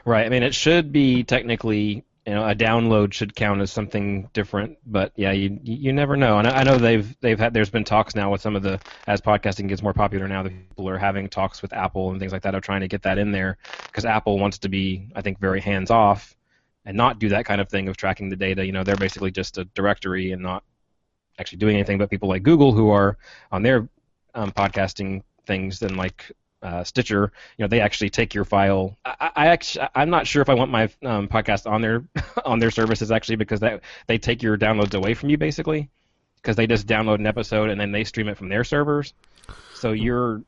right. 0.05 0.27
I 0.27 0.29
mean, 0.29 0.43
it 0.43 0.55
should 0.55 0.93
be 0.93 1.23
technically. 1.25 2.05
You 2.27 2.33
know, 2.33 2.49
a 2.49 2.55
download 2.55 3.13
should 3.13 3.35
count 3.35 3.61
as 3.61 3.71
something 3.71 4.31
different, 4.33 4.79
but 4.87 5.13
yeah, 5.15 5.33
you 5.33 5.59
you 5.63 5.93
never 5.93 6.17
know. 6.17 6.39
And 6.39 6.49
I, 6.49 6.61
I 6.61 6.65
know 6.65 6.79
they've 6.79 7.15
they've 7.21 7.39
had 7.39 7.53
there's 7.53 7.69
been 7.69 7.85
talks 7.85 8.15
now 8.15 8.33
with 8.33 8.41
some 8.41 8.57
of 8.57 8.63
the 8.63 8.81
as 9.07 9.21
podcasting 9.21 9.69
gets 9.69 9.83
more 9.83 9.93
popular 9.93 10.27
now, 10.27 10.43
the 10.43 10.49
people 10.51 10.89
are 10.89 10.97
having 10.97 11.29
talks 11.29 11.61
with 11.61 11.75
Apple 11.75 12.11
and 12.11 12.21
things 12.21 12.33
like 12.33 12.43
that 12.43 12.55
of 12.55 12.63
trying 12.63 12.81
to 12.81 12.89
get 12.89 13.03
that 13.03 13.19
in 13.19 13.31
there 13.31 13.59
because 13.91 14.07
Apple 14.07 14.39
wants 14.39 14.59
to 14.59 14.71
be, 14.71 15.11
I 15.15 15.21
think, 15.21 15.39
very 15.39 15.61
hands 15.61 15.91
off 15.91 16.35
and 16.87 16.97
not 16.97 17.19
do 17.19 17.29
that 17.29 17.45
kind 17.45 17.61
of 17.61 17.69
thing 17.69 17.89
of 17.89 17.97
tracking 17.99 18.31
the 18.31 18.37
data. 18.37 18.65
You 18.65 18.73
know, 18.73 18.85
they're 18.85 18.97
basically 18.97 19.31
just 19.31 19.59
a 19.59 19.65
directory 19.67 20.33
and 20.33 20.43
not 20.43 20.65
actually 21.39 21.59
doing 21.59 21.75
anything. 21.75 21.99
But 21.99 22.09
people 22.09 22.31
like 22.31 22.43
Google, 22.43 22.73
who 22.73 22.89
are 22.91 23.19
on 23.53 23.63
their 23.63 23.89
um, 24.35 24.51
podcasting 24.51 25.23
things 25.47 25.83
and 25.83 25.97
like 25.97 26.33
uh, 26.65 26.85
Stitcher, 26.85 27.33
you 27.59 27.65
know, 27.65 27.69
they 27.69 27.81
actually 27.81 28.11
take 28.11 28.35
your 28.35 28.45
file. 28.45 28.99
I, 29.05 29.31
I 29.37 29.47
actually, 29.49 29.87
I'm 29.95 30.11
not 30.11 30.27
sure 30.27 30.43
if 30.43 30.49
I 30.49 30.55
want 30.55 30.73
my 30.73 30.85
um, 31.05 31.29
podcast 31.29 31.71
on 31.71 31.83
their 31.83 32.05
on 32.45 32.59
their 32.61 32.73
services 32.73 33.13
actually 33.13 33.37
because 33.37 33.61
that 33.61 33.83
they 34.09 34.19
take 34.19 34.43
your 34.43 34.59
downloads 34.59 34.95
away 34.95 35.15
from 35.15 35.31
you 35.31 35.39
basically 35.39 35.91
because 36.43 36.57
they 36.57 36.67
just 36.67 36.87
download 36.87 37.17
an 37.17 37.27
episode 37.27 37.71
and 37.71 37.81
then 37.81 37.93
they 37.93 38.05
stream 38.05 38.29
it 38.29 38.39
from 38.39 38.49
their 38.49 38.65
servers. 38.65 39.15
So 39.75 39.93
you're 39.93 40.43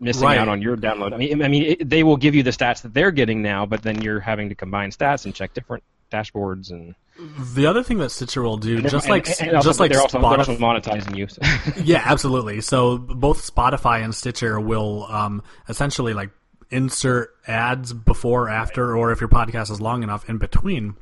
missing 0.00 0.24
Right. 0.24 0.38
out 0.38 0.48
on 0.48 0.62
your 0.62 0.76
download. 0.76 1.14
I 1.14 1.18
mean, 1.18 1.42
I 1.42 1.48
mean, 1.48 1.62
it, 1.64 1.88
they 1.88 2.02
will 2.02 2.16
give 2.16 2.34
you 2.34 2.42
the 2.42 2.50
stats 2.50 2.82
that 2.82 2.94
they're 2.94 3.12
getting 3.12 3.42
now, 3.42 3.66
but 3.66 3.82
then 3.82 4.02
you're 4.02 4.20
having 4.20 4.48
to 4.50 4.54
combine 4.56 4.90
stats 4.90 5.24
and 5.26 5.34
check 5.34 5.54
different 5.54 5.84
dashboards 6.12 6.70
and 6.70 6.94
The 7.18 7.66
other 7.66 7.82
thing 7.82 7.98
that 7.98 8.10
Stitcher 8.10 8.42
will 8.42 8.56
do, 8.56 8.80
just 8.82 9.08
like 9.08 9.28
and, 9.28 9.48
and 9.48 9.56
also, 9.56 9.68
just 9.68 9.80
like 9.80 9.92
they're 9.92 10.00
also, 10.00 10.18
they're 10.18 10.38
also 10.38 10.56
monetizing 10.56 11.16
you. 11.16 11.28
So. 11.28 11.42
yeah, 11.84 12.02
absolutely. 12.04 12.60
So 12.62 12.98
both 12.98 13.46
Spotify 13.48 14.02
and 14.02 14.14
Stitcher 14.14 14.58
will 14.58 15.04
um, 15.04 15.42
essentially 15.68 16.14
like 16.14 16.30
insert 16.70 17.36
ads 17.46 17.92
before, 17.92 18.48
after, 18.48 18.96
or 18.96 19.12
if 19.12 19.20
your 19.20 19.28
podcast 19.28 19.70
is 19.70 19.80
long 19.80 20.02
enough, 20.02 20.28
in 20.28 20.38
between. 20.38 20.96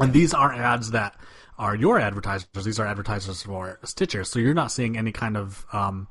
And 0.00 0.12
these 0.12 0.34
aren't 0.34 0.58
ads 0.58 0.90
that 0.90 1.16
are 1.56 1.76
your 1.76 2.00
advertisers. 2.00 2.48
These 2.64 2.80
are 2.80 2.86
advertisers 2.86 3.44
for 3.44 3.78
Stitcher. 3.84 4.24
So 4.24 4.40
you're 4.40 4.54
not 4.54 4.72
seeing 4.72 4.98
any 4.98 5.12
kind 5.12 5.36
of 5.36 5.64
um, 5.72 6.08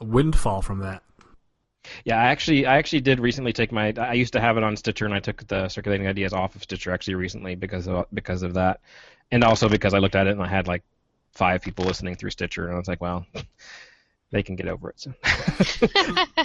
windfall 0.00 0.62
from 0.62 0.78
that. 0.78 1.02
Yeah, 2.04 2.16
I 2.16 2.26
actually, 2.26 2.66
I 2.66 2.76
actually 2.76 3.00
did 3.00 3.18
recently 3.18 3.52
take 3.52 3.72
my. 3.72 3.92
I 3.98 4.12
used 4.12 4.34
to 4.34 4.40
have 4.40 4.56
it 4.56 4.62
on 4.62 4.76
Stitcher, 4.76 5.04
and 5.04 5.14
I 5.14 5.20
took 5.20 5.46
the 5.46 5.68
circulating 5.68 6.06
ideas 6.06 6.32
off 6.32 6.54
of 6.54 6.62
Stitcher 6.62 6.92
actually 6.92 7.16
recently 7.16 7.54
because 7.54 7.88
of 7.88 8.06
because 8.14 8.42
of 8.42 8.54
that, 8.54 8.80
and 9.30 9.42
also 9.42 9.68
because 9.68 9.94
I 9.94 9.98
looked 9.98 10.14
at 10.14 10.26
it 10.26 10.30
and 10.30 10.42
I 10.42 10.48
had 10.48 10.68
like 10.68 10.82
five 11.32 11.62
people 11.62 11.84
listening 11.84 12.14
through 12.14 12.30
Stitcher, 12.30 12.66
and 12.66 12.74
I 12.74 12.78
was 12.78 12.88
like, 12.88 13.00
well, 13.00 13.26
they 14.30 14.42
can 14.42 14.56
get 14.56 14.68
over 14.68 14.90
it. 14.90 15.00
So. 15.00 15.12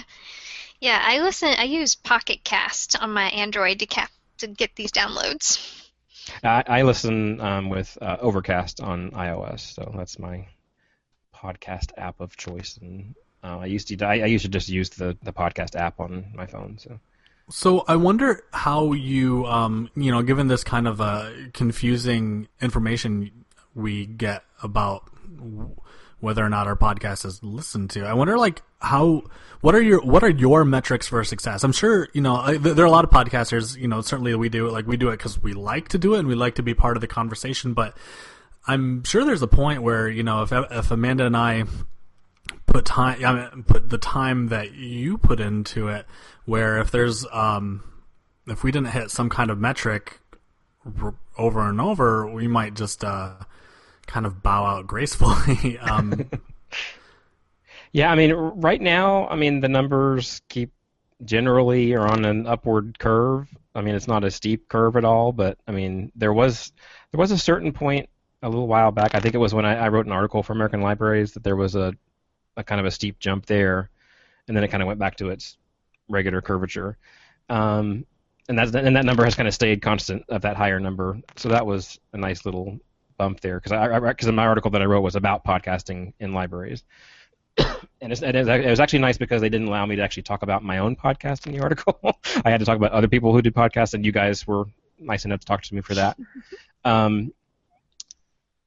Yeah, 0.80 1.02
I 1.04 1.20
listen. 1.20 1.48
I 1.58 1.64
use 1.64 1.96
Pocket 1.96 2.44
Cast 2.44 2.96
on 3.00 3.12
my 3.12 3.28
Android 3.30 3.80
to 3.80 3.86
cap 3.86 4.10
to 4.38 4.46
get 4.46 4.76
these 4.76 4.92
downloads. 4.92 5.58
I, 6.44 6.62
I 6.66 6.82
listen 6.82 7.40
um, 7.40 7.68
with 7.68 7.98
uh, 8.00 8.18
Overcast 8.20 8.80
on 8.80 9.10
iOS, 9.10 9.60
so 9.60 9.92
that's 9.96 10.18
my 10.18 10.46
podcast 11.34 11.90
app 11.96 12.20
of 12.20 12.36
choice. 12.36 12.78
And 12.80 13.16
uh, 13.42 13.58
I 13.58 13.66
used 13.66 13.88
to 13.88 14.04
I, 14.04 14.20
I 14.20 14.26
used 14.26 14.44
to 14.44 14.50
just 14.50 14.68
use 14.68 14.90
the, 14.90 15.16
the 15.22 15.32
podcast 15.32 15.76
app 15.76 16.00
on 16.00 16.26
my 16.34 16.46
phone. 16.46 16.78
So 16.78 16.98
So 17.50 17.84
I 17.88 17.96
wonder 17.96 18.44
how 18.52 18.92
you, 18.92 19.46
um, 19.46 19.90
you 19.96 20.12
know, 20.12 20.22
given 20.22 20.48
this 20.48 20.64
kind 20.64 20.86
of 20.86 21.00
uh, 21.00 21.30
confusing 21.54 22.48
information 22.60 23.30
we 23.74 24.04
get 24.04 24.42
about 24.62 25.08
whether 26.20 26.44
or 26.44 26.50
not 26.50 26.66
our 26.66 26.76
podcast 26.76 27.24
is 27.24 27.42
listened 27.42 27.90
to, 27.90 28.04
I 28.04 28.12
wonder 28.12 28.36
like 28.36 28.62
how, 28.80 29.22
what 29.60 29.74
are 29.74 29.80
your, 29.80 30.02
what 30.02 30.22
are 30.22 30.28
your 30.28 30.64
metrics 30.64 31.06
for 31.06 31.22
success? 31.24 31.64
I'm 31.64 31.72
sure, 31.72 32.08
you 32.12 32.20
know, 32.20 32.36
I, 32.36 32.58
th- 32.58 32.74
there 32.74 32.84
are 32.84 32.88
a 32.88 32.90
lot 32.90 33.04
of 33.04 33.10
podcasters, 33.10 33.76
you 33.76 33.88
know, 33.88 34.02
certainly 34.02 34.34
we 34.34 34.48
do 34.48 34.66
it, 34.66 34.72
like 34.72 34.86
we 34.86 34.96
do 34.96 35.08
it 35.08 35.16
because 35.16 35.42
we 35.42 35.54
like 35.54 35.88
to 35.88 35.98
do 35.98 36.16
it 36.16 36.18
and 36.18 36.28
we 36.28 36.34
like 36.34 36.56
to 36.56 36.62
be 36.62 36.74
part 36.74 36.96
of 36.96 37.00
the 37.00 37.06
conversation, 37.06 37.72
but 37.72 37.96
I'm 38.66 39.04
sure 39.04 39.24
there's 39.24 39.42
a 39.42 39.48
point 39.48 39.82
where, 39.82 40.08
you 40.08 40.22
know, 40.22 40.42
if, 40.42 40.52
if 40.52 40.90
Amanda 40.90 41.24
and 41.24 41.36
I 41.36 41.64
put 42.68 42.84
time 42.84 43.24
I 43.24 43.32
mean, 43.32 43.64
put 43.64 43.90
the 43.90 43.98
time 43.98 44.48
that 44.48 44.72
you 44.72 45.18
put 45.18 45.40
into 45.40 45.88
it 45.88 46.06
where 46.44 46.78
if 46.78 46.90
there's 46.90 47.26
um 47.32 47.82
if 48.46 48.62
we 48.62 48.70
didn't 48.70 48.90
hit 48.90 49.10
some 49.10 49.28
kind 49.28 49.50
of 49.50 49.58
metric 49.58 50.20
over 51.36 51.68
and 51.68 51.80
over 51.80 52.26
we 52.26 52.46
might 52.46 52.74
just 52.74 53.04
uh 53.04 53.34
kind 54.06 54.24
of 54.24 54.42
bow 54.42 54.64
out 54.64 54.86
gracefully 54.86 55.78
um 55.82 56.30
yeah, 57.92 58.10
I 58.10 58.14
mean, 58.14 58.32
right 58.32 58.80
now, 58.80 59.26
I 59.28 59.36
mean, 59.36 59.60
the 59.60 59.68
numbers 59.68 60.42
keep 60.48 60.72
generally 61.24 61.94
are 61.94 62.06
on 62.06 62.24
an 62.24 62.46
upward 62.46 62.98
curve. 62.98 63.48
I 63.74 63.80
mean, 63.80 63.94
it's 63.94 64.08
not 64.08 64.24
a 64.24 64.30
steep 64.30 64.68
curve 64.68 64.96
at 64.96 65.04
all, 65.04 65.32
but 65.32 65.58
I 65.66 65.72
mean, 65.72 66.12
there 66.14 66.32
was 66.32 66.72
there 67.10 67.18
was 67.18 67.30
a 67.30 67.38
certain 67.38 67.72
point 67.72 68.08
a 68.42 68.48
little 68.48 68.68
while 68.68 68.92
back. 68.92 69.14
I 69.14 69.20
think 69.20 69.34
it 69.34 69.38
was 69.38 69.54
when 69.54 69.64
I, 69.64 69.76
I 69.76 69.88
wrote 69.88 70.06
an 70.06 70.12
article 70.12 70.42
for 70.42 70.52
American 70.52 70.80
Libraries 70.80 71.32
that 71.32 71.42
there 71.42 71.56
was 71.56 71.74
a, 71.74 71.94
a 72.58 72.64
kind 72.64 72.80
of 72.80 72.86
a 72.86 72.90
steep 72.90 73.18
jump 73.18 73.46
there, 73.46 73.88
and 74.46 74.56
then 74.56 74.64
it 74.64 74.68
kind 74.68 74.82
of 74.82 74.86
went 74.86 74.98
back 74.98 75.16
to 75.16 75.30
its 75.30 75.56
regular 76.08 76.42
curvature. 76.42 76.98
Um, 77.48 78.04
and 78.48 78.58
that 78.58 78.74
and 78.74 78.96
that 78.96 79.04
number 79.04 79.24
has 79.24 79.34
kind 79.34 79.48
of 79.48 79.54
stayed 79.54 79.80
constant 79.80 80.24
of 80.28 80.42
that 80.42 80.56
higher 80.56 80.80
number. 80.80 81.18
So 81.36 81.48
that 81.48 81.64
was 81.64 81.98
a 82.12 82.18
nice 82.18 82.44
little 82.44 82.78
bump 83.16 83.40
there 83.40 83.60
because 83.60 83.72
I 83.72 83.98
because 84.00 84.30
my 84.32 84.46
article 84.46 84.70
that 84.72 84.82
I 84.82 84.86
wrote 84.86 85.02
was 85.02 85.16
about 85.16 85.44
podcasting 85.44 86.12
in 86.18 86.32
libraries. 86.32 86.84
and 88.00 88.12
is, 88.12 88.22
it 88.22 88.34
was 88.36 88.80
actually 88.80 89.00
nice 89.00 89.18
because 89.18 89.40
they 89.40 89.48
didn't 89.48 89.68
allow 89.68 89.84
me 89.84 89.96
to 89.96 90.02
actually 90.02 90.22
talk 90.22 90.42
about 90.42 90.62
my 90.62 90.78
own 90.78 90.96
podcast 90.96 91.46
in 91.46 91.52
the 91.52 91.60
article. 91.60 91.98
I 92.44 92.50
had 92.50 92.60
to 92.60 92.66
talk 92.66 92.76
about 92.76 92.92
other 92.92 93.08
people 93.08 93.32
who 93.32 93.42
did 93.42 93.54
podcasts, 93.54 93.94
and 93.94 94.04
you 94.04 94.12
guys 94.12 94.46
were 94.46 94.64
nice 94.98 95.24
enough 95.24 95.40
to 95.40 95.46
talk 95.46 95.62
to 95.62 95.74
me 95.74 95.80
for 95.80 95.94
that. 95.94 96.16
Um, 96.84 97.34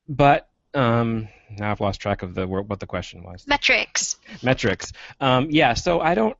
but 0.09 0.49
um, 0.73 1.29
now 1.57 1.71
I've 1.71 1.81
lost 1.81 2.01
track 2.01 2.23
of 2.23 2.35
the 2.35 2.47
what 2.47 2.79
the 2.79 2.87
question 2.87 3.23
was. 3.23 3.45
Metrics. 3.47 4.17
Metrics. 4.41 4.93
Um, 5.19 5.47
yeah, 5.49 5.73
so 5.73 5.99
I 5.99 6.15
don't. 6.15 6.37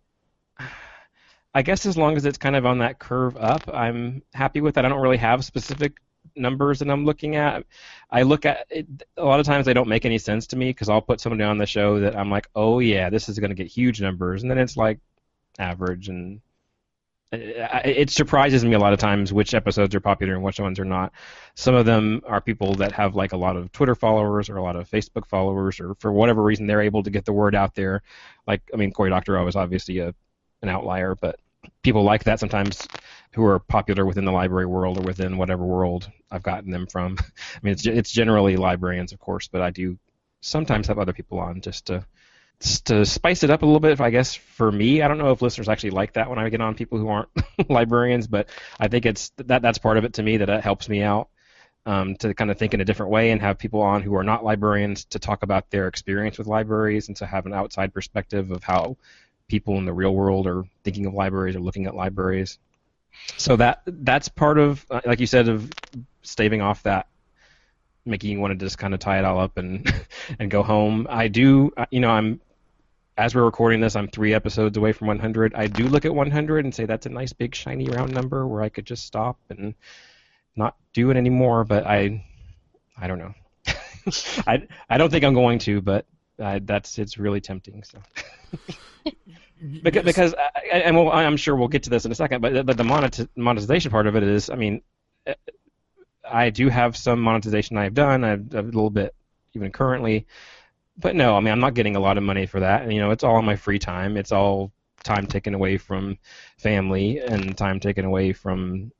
I 1.53 1.63
guess 1.63 1.86
as 1.86 1.98
long 1.98 2.15
as 2.15 2.25
it's 2.25 2.38
kind 2.38 2.56
of 2.56 2.65
on 2.65 2.77
that 2.77 2.98
curve 2.98 3.36
up, 3.36 3.70
I'm 3.74 4.22
happy 4.34 4.62
with 4.62 4.75
that. 4.75 4.86
I 4.86 4.89
don't 4.89 5.01
really 5.01 5.18
have 5.18 5.44
specific 5.44 5.98
numbers 6.36 6.80
that 6.80 6.89
I'm 6.89 7.06
looking 7.06 7.36
at. 7.36 7.65
I 8.10 8.22
look 8.22 8.46
at 8.46 8.68
it, 8.70 8.88
a 9.18 9.25
lot 9.25 9.39
of 9.39 9.46
times 9.46 9.65
they 9.65 9.74
don't 9.74 9.89
make 9.89 10.06
any 10.06 10.18
sense 10.18 10.48
to 10.48 10.56
me 10.56 10.70
because 10.70 10.88
I'll 10.88 11.01
put 11.01 11.20
somebody 11.20 11.44
on 11.44 11.58
the 11.58 11.65
show 11.65 12.00
that 12.01 12.15
I'm 12.15 12.30
like, 12.30 12.48
oh 12.56 12.80
yeah, 12.80 13.10
this 13.10 13.27
is 13.27 13.39
going 13.39 13.50
to 13.50 13.56
get 13.56 13.68
huge 13.68 14.01
numbers, 14.01 14.41
and 14.41 14.51
then 14.51 14.58
it's 14.58 14.77
like 14.77 15.00
average, 15.60 16.08
and 16.08 16.41
it, 17.32 18.10
surprises 18.10 18.66
me 18.66 18.74
a 18.74 18.80
lot 18.80 18.94
of 18.94 19.00
times 19.00 19.32
which 19.32 19.54
episodes 19.54 19.96
are 19.96 20.00
popular 20.00 20.34
and 20.34 20.44
which 20.44 20.60
ones 20.60 20.80
are 20.80 20.86
not. 20.86 21.14
Some 21.56 21.76
of 21.76 21.86
them 21.86 22.22
are 22.26 22.42
people 22.42 22.76
that 22.76 22.92
have 22.92 23.16
like 23.16 23.32
a 23.32 23.38
lot 23.38 23.56
of 23.56 23.72
Twitter 23.72 23.96
followers 23.96 24.50
or 24.50 24.58
a 24.58 24.64
lot 24.64 24.76
of 24.76 24.90
Facebook 24.90 25.28
followers, 25.28 25.80
or 25.80 25.96
for 25.96 26.12
whatever 26.12 26.44
reason 26.44 26.68
they're 26.68 26.82
able 26.82 27.04
to 27.04 27.10
get 27.10 27.26
the 27.26 27.34
word 27.34 27.56
out 27.56 27.74
there. 27.76 28.02
Like, 28.48 28.62
I 28.74 28.78
mean, 28.78 28.92
Cory 28.92 29.10
Doctorow 29.10 29.48
is 29.48 29.56
obviously 29.56 30.00
a 30.00 30.14
an 30.62 30.70
outlier, 30.70 31.16
but 31.16 31.40
people 31.84 32.04
like 32.04 32.26
that 32.26 32.40
sometimes 32.40 32.88
who 33.34 33.46
are 33.46 33.60
popular 33.60 34.06
within 34.06 34.26
the 34.26 34.32
library 34.32 34.66
world 34.66 34.98
or 34.98 35.02
within 35.02 35.38
whatever 35.38 35.64
world 35.64 36.10
I've 36.30 36.44
gotten 36.44 36.70
them 36.70 36.86
from. 36.86 37.18
I 37.20 37.60
mean, 37.64 37.74
it's 37.74 37.86
it's 37.86 38.12
generally 38.12 38.58
librarians, 38.58 39.14
of 39.14 39.20
course, 39.20 39.48
but 39.48 39.62
I 39.62 39.70
do 39.70 39.98
sometimes 40.42 40.88
have 40.88 41.00
other 41.00 41.14
people 41.14 41.40
on 41.40 41.62
just 41.62 41.86
to 41.88 42.06
to 42.62 43.06
spice 43.06 43.44
it 43.44 43.50
up 43.50 43.63
a 43.63 43.65
little 43.65 43.80
bit. 43.80 44.00
I 44.00 44.10
guess 44.10 44.36
for 44.36 44.72
me, 44.72 45.01
I 45.01 45.08
don't 45.08 45.18
know 45.18 45.32
if 45.32 45.41
listeners 45.41 45.70
actually 45.70 45.91
like 45.91 46.13
that 46.13 46.30
when 46.30 46.39
I 46.39 46.50
get 46.50 46.62
on 46.62 46.75
people 46.75 47.00
who 47.00 47.08
aren't 47.08 47.30
librarians, 47.70 48.27
but 48.27 48.50
I 48.80 48.88
think 48.88 49.06
it's 49.06 49.32
that 49.38 49.62
that's 49.62 49.77
part 49.77 49.98
of 49.98 50.06
it 50.06 50.13
to 50.13 50.24
me 50.24 50.38
that 50.38 50.50
it 50.50 50.63
helps 50.63 50.88
me 50.88 51.01
out. 51.01 51.30
Um, 51.84 52.15
to 52.18 52.36
kind 52.36 52.51
of 52.51 52.60
think 52.60 52.75
in 52.75 52.82
a 52.82 52.86
different 52.86 53.12
way 53.12 53.32
and 53.32 53.41
have 53.41 53.58
people 53.58 53.82
on 53.82 54.03
who 54.03 54.15
are 54.15 54.24
not 54.24 54.46
librarians 54.46 55.06
to 55.06 55.18
talk 55.18 55.41
about 55.41 55.72
their 55.72 55.88
experience 55.88 56.38
with 56.38 56.46
libraries 56.46 57.08
and 57.08 57.18
to 57.18 57.25
have 57.25 57.48
an 57.48 57.56
outside 57.56 57.91
perspective 57.91 58.51
of 58.51 58.63
how 58.63 58.98
people 59.48 59.80
in 59.80 59.86
the 59.86 59.94
real 59.94 60.13
world 60.13 60.46
are 60.46 60.63
thinking 60.84 61.08
of 61.08 61.15
libraries 61.15 61.56
or 61.56 61.60
looking 61.60 61.88
at 61.88 61.96
libraries. 61.96 62.60
So 63.38 63.56
that 63.56 63.82
that's 63.88 64.30
part 64.30 64.60
of, 64.60 64.86
uh, 64.91 65.01
like 65.06 65.20
you 65.20 65.25
said, 65.25 65.50
of 65.50 65.72
staving 66.22 66.62
off 66.62 66.84
that, 66.84 67.08
making 68.06 68.30
you 68.30 68.39
want 68.39 68.58
to 68.58 68.63
just 68.63 68.77
kind 68.77 68.94
of 68.94 69.00
tie 69.00 69.18
it 69.18 69.25
all 69.25 69.39
up 69.39 69.58
and 69.58 69.91
and 70.39 70.51
go 70.51 70.62
home. 70.62 71.08
I 71.10 71.30
do, 71.30 71.72
uh, 71.75 71.88
you 71.89 72.00
know, 72.00 72.12
I'm 72.12 72.39
as 73.18 73.36
we're 73.36 73.44
recording 73.44 73.82
this, 73.82 73.96
I'm 73.96 74.08
three 74.08 74.34
episodes 74.34 74.77
away 74.77 74.94
from 74.94 75.08
100. 75.08 75.53
I 75.56 75.68
do 75.68 75.84
look 75.84 76.06
at 76.06 76.13
100 76.13 76.65
and 76.65 76.74
say 76.74 76.86
that's 76.86 77.06
a 77.06 77.10
nice 77.10 77.34
big 77.34 77.56
shiny 77.56 77.88
round 77.88 78.13
number 78.13 78.48
where 78.48 78.62
I 78.62 78.70
could 78.70 78.86
just 78.86 79.06
stop 79.06 79.38
and 79.50 79.75
not 80.56 80.75
do 80.94 81.12
it 81.12 81.18
anymore. 81.18 81.63
But 81.63 81.86
I, 81.86 82.25
I 83.00 83.08
don't 83.08 83.20
know. 83.20 83.34
I 84.48 84.68
I 84.89 84.98
don't 84.98 85.10
think 85.10 85.24
I'm 85.24 85.34
going 85.34 85.60
to, 85.60 85.82
but 85.82 86.06
that's 86.38 86.98
it's 86.98 87.18
really 87.18 87.41
tempting. 87.41 87.84
So. 87.84 88.00
because, 89.84 90.03
because 90.03 90.34
I, 90.34 90.77
and 90.80 90.96
we'll, 90.96 91.12
I'm 91.12 91.38
sure 91.38 91.56
we'll 91.56 91.68
get 91.68 91.84
to 91.84 91.89
this 91.89 92.06
in 92.06 92.12
a 92.12 92.15
second, 92.15 92.41
but 92.41 92.65
but 92.65 92.77
the 92.77 92.84
monet- 92.84 93.27
monetization 93.36 93.91
part 93.91 94.08
of 94.08 94.15
it 94.15 94.24
is, 94.24 94.50
I 94.50 94.56
mean, 94.56 94.82
eh, 95.27 95.36
I 96.30 96.50
do 96.50 96.70
have 96.70 96.98
some 96.98 97.22
monetization 97.22 97.77
I've 97.77 97.94
done. 97.94 98.24
I've 98.24 98.53
a 98.53 98.62
little 98.62 98.89
bit 98.89 99.13
even 99.53 99.72
currently, 99.72 100.27
but 100.98 101.16
no, 101.16 101.36
I 101.36 101.40
mean, 101.40 101.52
I'm 101.52 101.60
not 101.60 101.74
getting 101.74 101.96
a 101.96 102.00
lot 102.00 102.18
of 102.18 102.24
money 102.24 102.46
for 102.46 102.60
that. 102.60 102.84
And, 102.84 102.94
you 102.94 103.00
know, 103.00 103.12
it's 103.12 103.24
all 103.24 103.42
my 103.42 103.56
free 103.56 103.80
time. 103.80 104.18
It's 104.18 104.32
all 104.32 104.72
time 105.04 105.28
taken 105.28 105.54
away 105.54 105.78
from 105.78 106.18
family 106.58 107.20
and 107.20 107.58
time 107.58 107.80
taken 107.80 108.06
away 108.06 108.34
from 108.34 108.92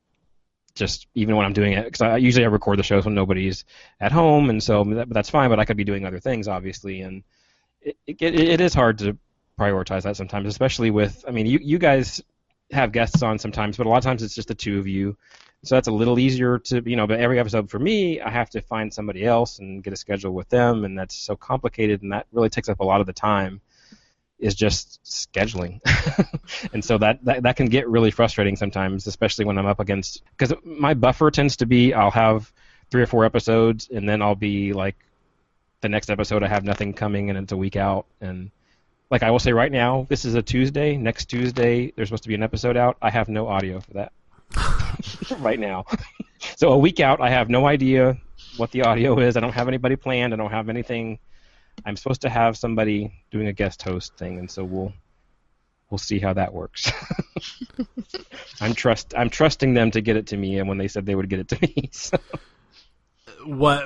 just 0.74 1.06
even 1.14 1.36
when 1.36 1.44
I'm 1.44 1.52
doing 1.52 1.74
it 1.74 1.84
because 1.84 2.00
I 2.00 2.16
usually 2.16 2.44
I 2.44 2.48
record 2.48 2.78
the 2.78 2.82
shows 2.82 3.04
when 3.04 3.14
nobody's 3.14 3.64
at 4.00 4.12
home, 4.12 4.50
and 4.50 4.62
so 4.62 4.84
that, 4.84 5.08
that's 5.10 5.30
fine. 5.30 5.50
But 5.50 5.60
I 5.60 5.64
could 5.64 5.76
be 5.76 5.84
doing 5.84 6.06
other 6.06 6.20
things, 6.20 6.48
obviously, 6.48 7.02
and 7.02 7.24
it, 7.80 7.96
it, 8.06 8.22
it 8.22 8.60
is 8.60 8.74
hard 8.74 8.98
to 8.98 9.18
prioritize 9.58 10.02
that 10.02 10.16
sometimes, 10.16 10.48
especially 10.48 10.90
with. 10.90 11.24
I 11.28 11.30
mean, 11.30 11.46
you 11.46 11.58
you 11.62 11.78
guys 11.78 12.22
have 12.70 12.92
guests 12.92 13.22
on 13.22 13.38
sometimes, 13.38 13.76
but 13.76 13.86
a 13.86 13.90
lot 13.90 13.98
of 13.98 14.04
times 14.04 14.22
it's 14.22 14.34
just 14.34 14.48
the 14.48 14.54
two 14.54 14.78
of 14.78 14.86
you, 14.86 15.16
so 15.64 15.76
that's 15.76 15.88
a 15.88 15.92
little 15.92 16.18
easier 16.18 16.58
to 16.58 16.82
you 16.84 16.96
know. 16.96 17.06
But 17.06 17.20
every 17.20 17.38
episode 17.38 17.70
for 17.70 17.78
me, 17.78 18.20
I 18.20 18.30
have 18.30 18.50
to 18.50 18.60
find 18.60 18.92
somebody 18.92 19.24
else 19.24 19.58
and 19.58 19.82
get 19.82 19.92
a 19.92 19.96
schedule 19.96 20.32
with 20.32 20.48
them, 20.48 20.84
and 20.84 20.98
that's 20.98 21.14
so 21.14 21.36
complicated, 21.36 22.02
and 22.02 22.12
that 22.12 22.26
really 22.32 22.48
takes 22.48 22.68
up 22.68 22.80
a 22.80 22.84
lot 22.84 23.00
of 23.00 23.06
the 23.06 23.12
time. 23.12 23.60
Is 24.40 24.56
just 24.56 25.00
scheduling, 25.04 25.80
and 26.72 26.84
so 26.84 26.98
that, 26.98 27.24
that 27.24 27.44
that 27.44 27.56
can 27.56 27.66
get 27.66 27.88
really 27.88 28.10
frustrating 28.10 28.56
sometimes, 28.56 29.06
especially 29.06 29.44
when 29.44 29.56
I'm 29.56 29.66
up 29.66 29.78
against 29.78 30.22
because 30.36 30.52
my 30.64 30.94
buffer 30.94 31.30
tends 31.30 31.58
to 31.58 31.66
be 31.66 31.94
I'll 31.94 32.10
have 32.10 32.52
three 32.90 33.02
or 33.02 33.06
four 33.06 33.24
episodes, 33.24 33.88
and 33.88 34.08
then 34.08 34.20
I'll 34.20 34.34
be 34.34 34.72
like 34.72 34.96
the 35.80 35.88
next 35.88 36.10
episode 36.10 36.42
I 36.42 36.48
have 36.48 36.64
nothing 36.64 36.92
coming, 36.92 37.30
and 37.30 37.38
it's 37.38 37.52
a 37.52 37.56
week 37.56 37.76
out, 37.76 38.06
and 38.20 38.50
like 39.12 39.22
I 39.22 39.30
will 39.30 39.38
say 39.38 39.52
right 39.52 39.70
now, 39.70 40.06
this 40.08 40.24
is 40.24 40.34
a 40.34 40.42
Tuesday. 40.42 40.96
Next 40.96 41.26
Tuesday, 41.26 41.92
there's 41.94 42.08
supposed 42.08 42.24
to 42.24 42.28
be 42.28 42.34
an 42.34 42.42
episode 42.42 42.76
out. 42.76 42.96
I 43.00 43.10
have 43.10 43.28
no 43.28 43.46
audio 43.46 43.78
for 43.78 43.92
that 43.92 44.12
right 45.38 45.58
now. 45.58 45.84
so 46.56 46.72
a 46.72 46.78
week 46.78 47.00
out, 47.00 47.20
I 47.20 47.30
have 47.30 47.48
no 47.48 47.66
idea 47.66 48.18
what 48.56 48.70
the 48.70 48.82
audio 48.82 49.18
is. 49.18 49.36
I 49.36 49.40
don't 49.40 49.52
have 49.52 49.68
anybody 49.68 49.96
planned. 49.96 50.32
I 50.32 50.36
don't 50.36 50.50
have 50.50 50.68
anything. 50.68 51.18
I'm 51.86 51.96
supposed 51.96 52.22
to 52.22 52.28
have 52.28 52.56
somebody 52.56 53.12
doing 53.30 53.46
a 53.46 53.52
guest 53.52 53.82
host 53.82 54.16
thing, 54.16 54.38
and 54.38 54.50
so 54.50 54.64
we'll 54.64 54.92
we'll 55.90 55.98
see 55.98 56.18
how 56.18 56.32
that 56.34 56.52
works. 56.52 56.90
I'm 58.60 58.74
trust 58.74 59.14
I'm 59.16 59.30
trusting 59.30 59.74
them 59.74 59.90
to 59.92 60.00
get 60.00 60.16
it 60.16 60.28
to 60.28 60.36
me, 60.36 60.58
and 60.58 60.68
when 60.68 60.78
they 60.78 60.88
said 60.88 61.06
they 61.06 61.14
would 61.14 61.28
get 61.28 61.40
it 61.40 61.48
to 61.48 61.58
me. 61.62 61.88
So. 61.92 62.18
What 63.44 63.84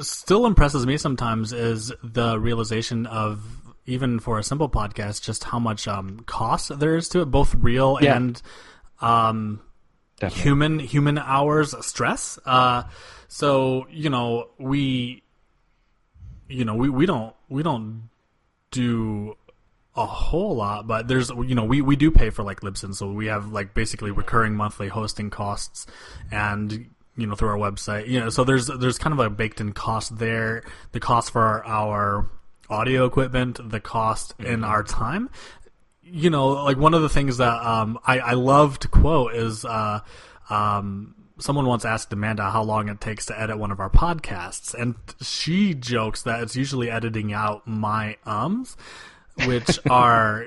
still 0.00 0.46
impresses 0.46 0.84
me 0.84 0.96
sometimes 0.96 1.52
is 1.52 1.92
the 2.02 2.40
realization 2.40 3.06
of 3.06 3.40
even 3.86 4.18
for 4.18 4.38
a 4.38 4.42
simple 4.42 4.68
podcast, 4.68 5.22
just 5.22 5.44
how 5.44 5.60
much 5.60 5.86
um, 5.86 6.20
cost 6.26 6.76
there 6.80 6.96
is 6.96 7.08
to 7.10 7.20
it, 7.20 7.26
both 7.26 7.54
real 7.54 7.98
Yeah. 8.00 8.16
and 8.16 8.42
um, 9.00 9.60
Definitely. 10.18 10.42
human 10.42 10.78
human 10.78 11.18
hours 11.18 11.74
stress. 11.84 12.38
Uh, 12.44 12.84
so 13.28 13.86
you 13.90 14.10
know 14.10 14.50
we, 14.58 15.22
you 16.48 16.64
know 16.64 16.74
we, 16.74 16.88
we 16.88 17.06
don't 17.06 17.34
we 17.48 17.62
don't 17.62 18.08
do 18.70 19.36
a 19.96 20.06
whole 20.06 20.56
lot, 20.56 20.86
but 20.86 21.08
there's 21.08 21.30
you 21.30 21.54
know 21.54 21.64
we, 21.64 21.80
we 21.80 21.96
do 21.96 22.10
pay 22.10 22.30
for 22.30 22.42
like 22.42 22.60
Libsyn, 22.60 22.94
so 22.94 23.10
we 23.10 23.26
have 23.26 23.50
like 23.52 23.74
basically 23.74 24.10
recurring 24.10 24.54
monthly 24.54 24.88
hosting 24.88 25.30
costs, 25.30 25.86
and 26.30 26.90
you 27.16 27.26
know 27.26 27.34
through 27.34 27.48
our 27.48 27.58
website. 27.58 28.06
You 28.06 28.20
know, 28.20 28.28
so 28.28 28.44
there's 28.44 28.66
there's 28.66 28.98
kind 28.98 29.12
of 29.12 29.18
a 29.18 29.30
baked 29.30 29.60
in 29.60 29.72
cost 29.72 30.18
there. 30.18 30.62
The 30.92 31.00
cost 31.00 31.30
for 31.30 31.42
our, 31.42 31.64
our 31.64 32.30
audio 32.68 33.06
equipment, 33.06 33.58
the 33.70 33.80
cost 33.80 34.34
in 34.38 34.64
our 34.64 34.82
time. 34.82 35.30
You 36.08 36.30
know, 36.30 36.48
like 36.48 36.76
one 36.76 36.94
of 36.94 37.02
the 37.02 37.08
things 37.08 37.38
that 37.38 37.66
um, 37.66 37.98
I, 38.06 38.18
I 38.20 38.32
love 38.34 38.78
to 38.80 38.88
quote 38.88 39.34
is 39.34 39.64
uh, 39.64 40.00
um, 40.48 41.14
someone 41.38 41.66
once 41.66 41.84
asked 41.84 42.12
Amanda 42.12 42.50
how 42.50 42.62
long 42.62 42.88
it 42.88 43.00
takes 43.00 43.26
to 43.26 43.38
edit 43.38 43.58
one 43.58 43.70
of 43.70 43.80
our 43.80 43.90
podcasts, 43.90 44.72
and 44.72 44.94
she 45.20 45.74
jokes 45.74 46.22
that 46.22 46.42
it's 46.42 46.54
usually 46.56 46.90
editing 46.90 47.32
out 47.32 47.66
my 47.66 48.16
ums, 48.24 48.76
which 49.46 49.78
are. 49.90 50.46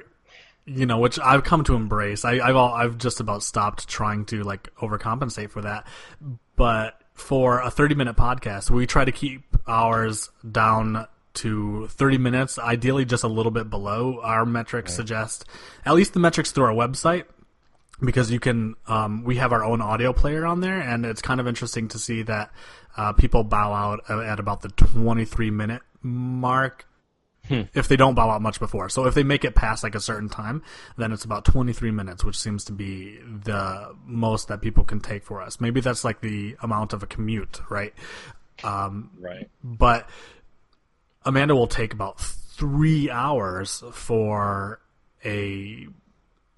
You 0.66 0.86
know, 0.86 1.00
which 1.00 1.18
I've 1.18 1.44
come 1.44 1.64
to 1.64 1.74
embrace. 1.74 2.24
I, 2.24 2.34
I've 2.34 2.56
all, 2.56 2.72
I've 2.72 3.00
just 3.00 3.20
about 3.20 3.42
stopped 3.42 3.88
trying 3.88 4.26
to 4.26 4.44
like 4.44 4.70
overcompensate 4.76 5.50
for 5.50 5.64
that. 5.64 5.88
But 6.56 7.02
for 7.16 7.60
a 7.60 7.72
30 7.72 7.96
minute 7.96 8.16
podcast, 8.16 8.70
we 8.70 8.86
try 8.86 9.04
to 9.04 9.12
keep 9.12 9.42
ours 9.68 10.30
down 10.52 11.08
to 11.42 11.88
30 11.88 12.18
minutes, 12.18 12.58
ideally 12.60 13.06
just 13.06 13.24
a 13.24 13.28
little 13.28 13.52
bit 13.52 13.70
below. 13.70 14.20
Our 14.22 14.46
metrics 14.46 14.94
suggest, 14.94 15.46
at 15.86 15.94
least 15.94 16.14
the 16.14 16.20
metrics 16.20 16.52
through 16.52 16.66
our 16.66 16.74
website, 16.74 17.26
because 18.04 18.32
you 18.32 18.40
can, 18.40 18.76
um, 18.88 19.24
we 19.24 19.36
have 19.38 19.52
our 19.52 19.64
own 19.64 19.82
audio 19.82 20.14
player 20.14 20.46
on 20.46 20.62
there, 20.62 20.80
and 20.80 21.06
it's 21.06 21.22
kind 21.22 21.40
of 21.40 21.48
interesting 21.48 21.88
to 21.90 22.00
see 22.00 22.22
that 22.24 22.52
uh, 22.98 23.14
people 23.14 23.44
bow 23.44 23.74
out 23.74 24.10
at 24.10 24.40
about 24.40 24.62
the 24.62 24.70
23 24.70 25.52
minute 25.52 25.82
mark. 26.02 26.86
If 27.50 27.88
they 27.88 27.96
don't 27.96 28.14
bow 28.14 28.30
out 28.30 28.44
much 28.44 28.60
before. 28.60 28.90
So 28.90 29.06
if 29.06 29.16
they 29.16 29.24
make 29.24 29.44
it 29.44 29.56
past 29.56 29.84
like 29.84 29.96
a 29.96 30.00
certain 30.00 30.30
time, 30.30 30.62
then 30.98 31.12
it's 31.12 31.26
about 31.26 31.46
23 31.46 31.90
minutes, 31.90 32.24
which 32.24 32.38
seems 32.38 32.64
to 32.66 32.72
be 32.74 33.18
the 33.26 33.96
most 34.06 34.50
that 34.50 34.62
people 34.62 34.84
can 34.84 35.00
take 35.00 35.24
for 35.24 35.42
us. 35.42 35.60
Maybe 35.60 35.82
that's 35.82 36.04
like 36.04 36.22
the 36.22 36.56
amount 36.62 36.94
of 36.94 37.02
a 37.02 37.08
commute, 37.08 37.60
right? 37.68 37.92
Um, 38.64 39.10
Right. 39.20 39.50
but 39.64 40.08
Amanda 41.26 41.56
will 41.56 41.68
take 41.68 41.94
about 41.94 42.20
three 42.20 43.10
hours 43.10 43.84
for 43.92 44.80
a 45.24 45.88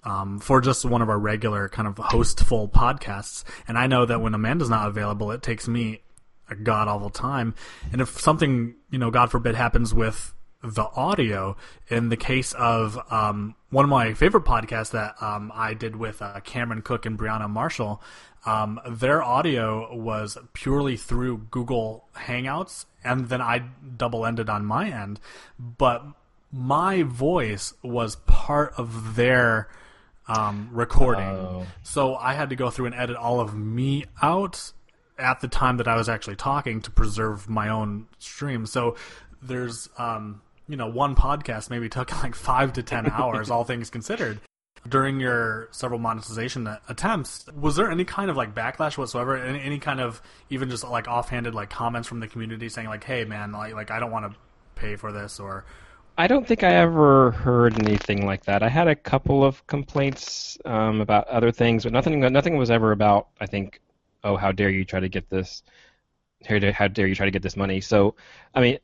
um, 0.04 0.40
for 0.40 0.60
just 0.60 0.84
one 0.84 1.02
of 1.02 1.08
our 1.08 1.18
regular 1.18 1.68
kind 1.68 1.86
of 1.86 1.96
hostful 1.96 2.68
podcasts. 2.68 3.44
And 3.68 3.78
I 3.78 3.86
know 3.86 4.04
that 4.04 4.20
when 4.20 4.34
Amanda's 4.34 4.70
not 4.70 4.88
available, 4.88 5.30
it 5.30 5.42
takes 5.42 5.68
me 5.68 6.02
a 6.48 6.56
god 6.56 6.88
awful 6.88 7.10
time. 7.10 7.54
And 7.92 8.00
if 8.00 8.20
something, 8.20 8.74
you 8.90 8.98
know, 8.98 9.10
God 9.10 9.30
forbid, 9.30 9.54
happens 9.54 9.94
with 9.94 10.34
the 10.62 10.84
audio, 10.94 11.56
in 11.88 12.08
the 12.08 12.16
case 12.16 12.52
of 12.52 12.98
um, 13.10 13.54
one 13.70 13.84
of 13.84 13.90
my 13.90 14.14
favorite 14.14 14.44
podcasts 14.44 14.92
that 14.92 15.20
um, 15.20 15.50
I 15.54 15.74
did 15.74 15.96
with 15.96 16.22
uh, 16.22 16.40
Cameron 16.40 16.82
Cook 16.82 17.04
and 17.06 17.18
Brianna 17.18 17.48
Marshall, 17.50 18.02
um, 18.44 18.80
their 18.88 19.22
audio 19.22 19.94
was 19.94 20.38
purely 20.52 20.96
through 20.96 21.46
Google 21.50 22.08
Hangouts, 22.16 22.86
and 23.04 23.28
then 23.28 23.40
I 23.40 23.64
double 23.96 24.26
ended 24.26 24.48
on 24.48 24.64
my 24.64 24.90
end. 24.90 25.20
But 25.58 26.04
my 26.50 27.02
voice 27.02 27.74
was 27.82 28.16
part 28.26 28.74
of 28.76 29.16
their 29.16 29.68
um, 30.28 30.68
recording. 30.72 31.24
Oh. 31.24 31.66
So 31.82 32.14
I 32.16 32.34
had 32.34 32.50
to 32.50 32.56
go 32.56 32.70
through 32.70 32.86
and 32.86 32.94
edit 32.94 33.16
all 33.16 33.40
of 33.40 33.56
me 33.56 34.04
out 34.20 34.72
at 35.18 35.40
the 35.40 35.48
time 35.48 35.76
that 35.76 35.88
I 35.88 35.96
was 35.96 36.08
actually 36.08 36.36
talking 36.36 36.80
to 36.82 36.90
preserve 36.90 37.48
my 37.48 37.68
own 37.68 38.06
stream. 38.18 38.66
So 38.66 38.96
there's, 39.40 39.88
um, 39.98 40.42
you 40.72 40.78
know, 40.78 40.86
one 40.86 41.14
podcast 41.14 41.68
maybe 41.68 41.90
took 41.90 42.10
like 42.22 42.34
five 42.34 42.72
to 42.72 42.82
ten 42.82 43.08
hours, 43.10 43.50
all 43.50 43.62
things 43.62 43.90
considered. 43.90 44.40
During 44.88 45.20
your 45.20 45.68
several 45.70 46.00
monetization 46.00 46.66
attempts, 46.88 47.46
was 47.54 47.76
there 47.76 47.90
any 47.90 48.04
kind 48.04 48.30
of 48.30 48.36
like 48.38 48.54
backlash 48.54 48.96
whatsoever? 48.96 49.36
Any, 49.36 49.60
any 49.60 49.78
kind 49.78 50.00
of 50.00 50.22
even 50.48 50.70
just 50.70 50.82
like 50.82 51.06
offhanded 51.06 51.54
like 51.54 51.68
comments 51.68 52.08
from 52.08 52.20
the 52.20 52.26
community 52.26 52.70
saying 52.70 52.88
like, 52.88 53.04
"Hey, 53.04 53.24
man, 53.24 53.52
like, 53.52 53.74
like 53.74 53.90
I 53.90 54.00
don't 54.00 54.10
want 54.10 54.32
to 54.32 54.38
pay 54.74 54.96
for 54.96 55.12
this," 55.12 55.38
or 55.38 55.66
I 56.16 56.26
don't 56.26 56.48
think 56.48 56.64
I 56.64 56.72
ever 56.76 57.32
heard 57.32 57.78
anything 57.86 58.24
like 58.24 58.44
that. 58.46 58.62
I 58.62 58.70
had 58.70 58.88
a 58.88 58.96
couple 58.96 59.44
of 59.44 59.64
complaints 59.66 60.56
um, 60.64 61.02
about 61.02 61.28
other 61.28 61.52
things, 61.52 61.84
but 61.84 61.92
nothing. 61.92 62.18
Nothing 62.18 62.56
was 62.56 62.70
ever 62.70 62.92
about. 62.92 63.28
I 63.38 63.46
think, 63.46 63.78
oh, 64.24 64.36
how 64.36 64.52
dare 64.52 64.70
you 64.70 64.86
try 64.86 65.00
to 65.00 65.08
get 65.08 65.28
this? 65.28 65.62
How 66.48 66.58
dare, 66.58 66.72
how 66.72 66.88
dare 66.88 67.06
you 67.06 67.14
try 67.14 67.26
to 67.26 67.30
get 67.30 67.42
this 67.42 67.56
money? 67.56 67.80
So, 67.82 68.16
I 68.52 68.60
mean, 68.62 68.78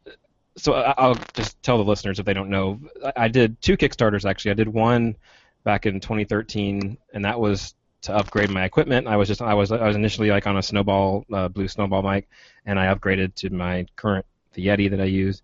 so 0.58 0.74
I- 0.74 0.94
I'll 0.98 1.18
just 1.34 1.62
tell 1.62 1.78
the 1.78 1.84
listeners 1.84 2.18
if 2.18 2.26
they 2.26 2.34
don't 2.34 2.50
know. 2.50 2.80
I- 3.16 3.28
did 3.28 3.60
two 3.62 3.76
Kickstarters 3.76 4.28
actually. 4.28 4.52
I 4.52 4.54
did 4.54 4.68
one 4.68 5.16
back 5.64 5.86
in 5.86 6.00
2013, 6.00 6.98
and 7.12 7.24
that 7.24 7.40
was 7.40 7.74
to 8.02 8.14
upgrade 8.14 8.50
my 8.50 8.64
equipment. 8.64 9.06
I 9.08 9.16
was 9.16 9.28
just 9.28 9.42
I 9.42 9.54
was 9.54 9.72
I 9.72 9.86
was 9.86 9.96
initially 9.96 10.30
like 10.30 10.46
on 10.46 10.56
a 10.56 10.62
snowball 10.62 11.24
uh, 11.32 11.48
blue 11.48 11.68
snowball 11.68 12.02
mic, 12.02 12.28
and 12.64 12.78
I 12.78 12.94
upgraded 12.94 13.34
to 13.36 13.50
my 13.50 13.86
current 13.96 14.26
the 14.52 14.66
Yeti 14.66 14.90
that 14.90 15.00
I 15.00 15.04
use. 15.04 15.42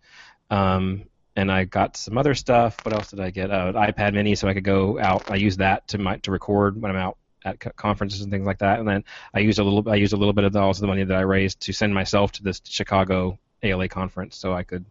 Um, 0.51 1.05
and 1.37 1.51
I 1.51 1.65
got 1.65 1.97
some 1.97 2.17
other 2.17 2.35
stuff. 2.35 2.79
What 2.85 2.95
else 2.95 3.11
did 3.11 3.21
I 3.21 3.31
get? 3.31 3.51
Uh, 3.51 3.73
an 3.75 3.75
iPad 3.75 4.15
Mini, 4.15 4.35
so 4.37 4.47
I 4.49 4.55
could 4.55 4.65
go 4.65 5.01
out. 5.01 5.31
I 5.31 5.37
use 5.37 5.57
that 5.57 5.89
to 5.89 5.99
my 5.99 6.19
to 6.19 6.31
record 6.31 6.81
when 6.81 6.91
I'm 6.93 6.97
out 6.97 7.19
at 7.45 7.59
co- 7.61 7.71
conferences 7.71 8.21
and 8.21 8.31
things 8.31 8.47
like 8.47 8.59
that. 8.59 8.79
And 8.79 8.89
then 8.89 9.05
I 9.35 9.41
used 9.41 9.59
a 9.59 9.65
little. 9.65 9.91
I 9.91 9.97
used 9.97 10.13
a 10.13 10.17
little 10.17 10.33
bit 10.33 10.45
of 10.45 10.53
the, 10.53 10.61
also 10.61 10.81
the 10.83 10.87
money 10.87 11.03
that 11.05 11.17
I 11.17 11.23
raised 11.23 11.61
to 11.63 11.73
send 11.73 11.93
myself 11.93 12.33
to 12.33 12.43
this 12.43 12.61
Chicago 12.65 13.39
ALA 13.63 13.89
conference, 13.89 14.37
so 14.37 14.53
I 14.53 14.63
could 14.63 14.85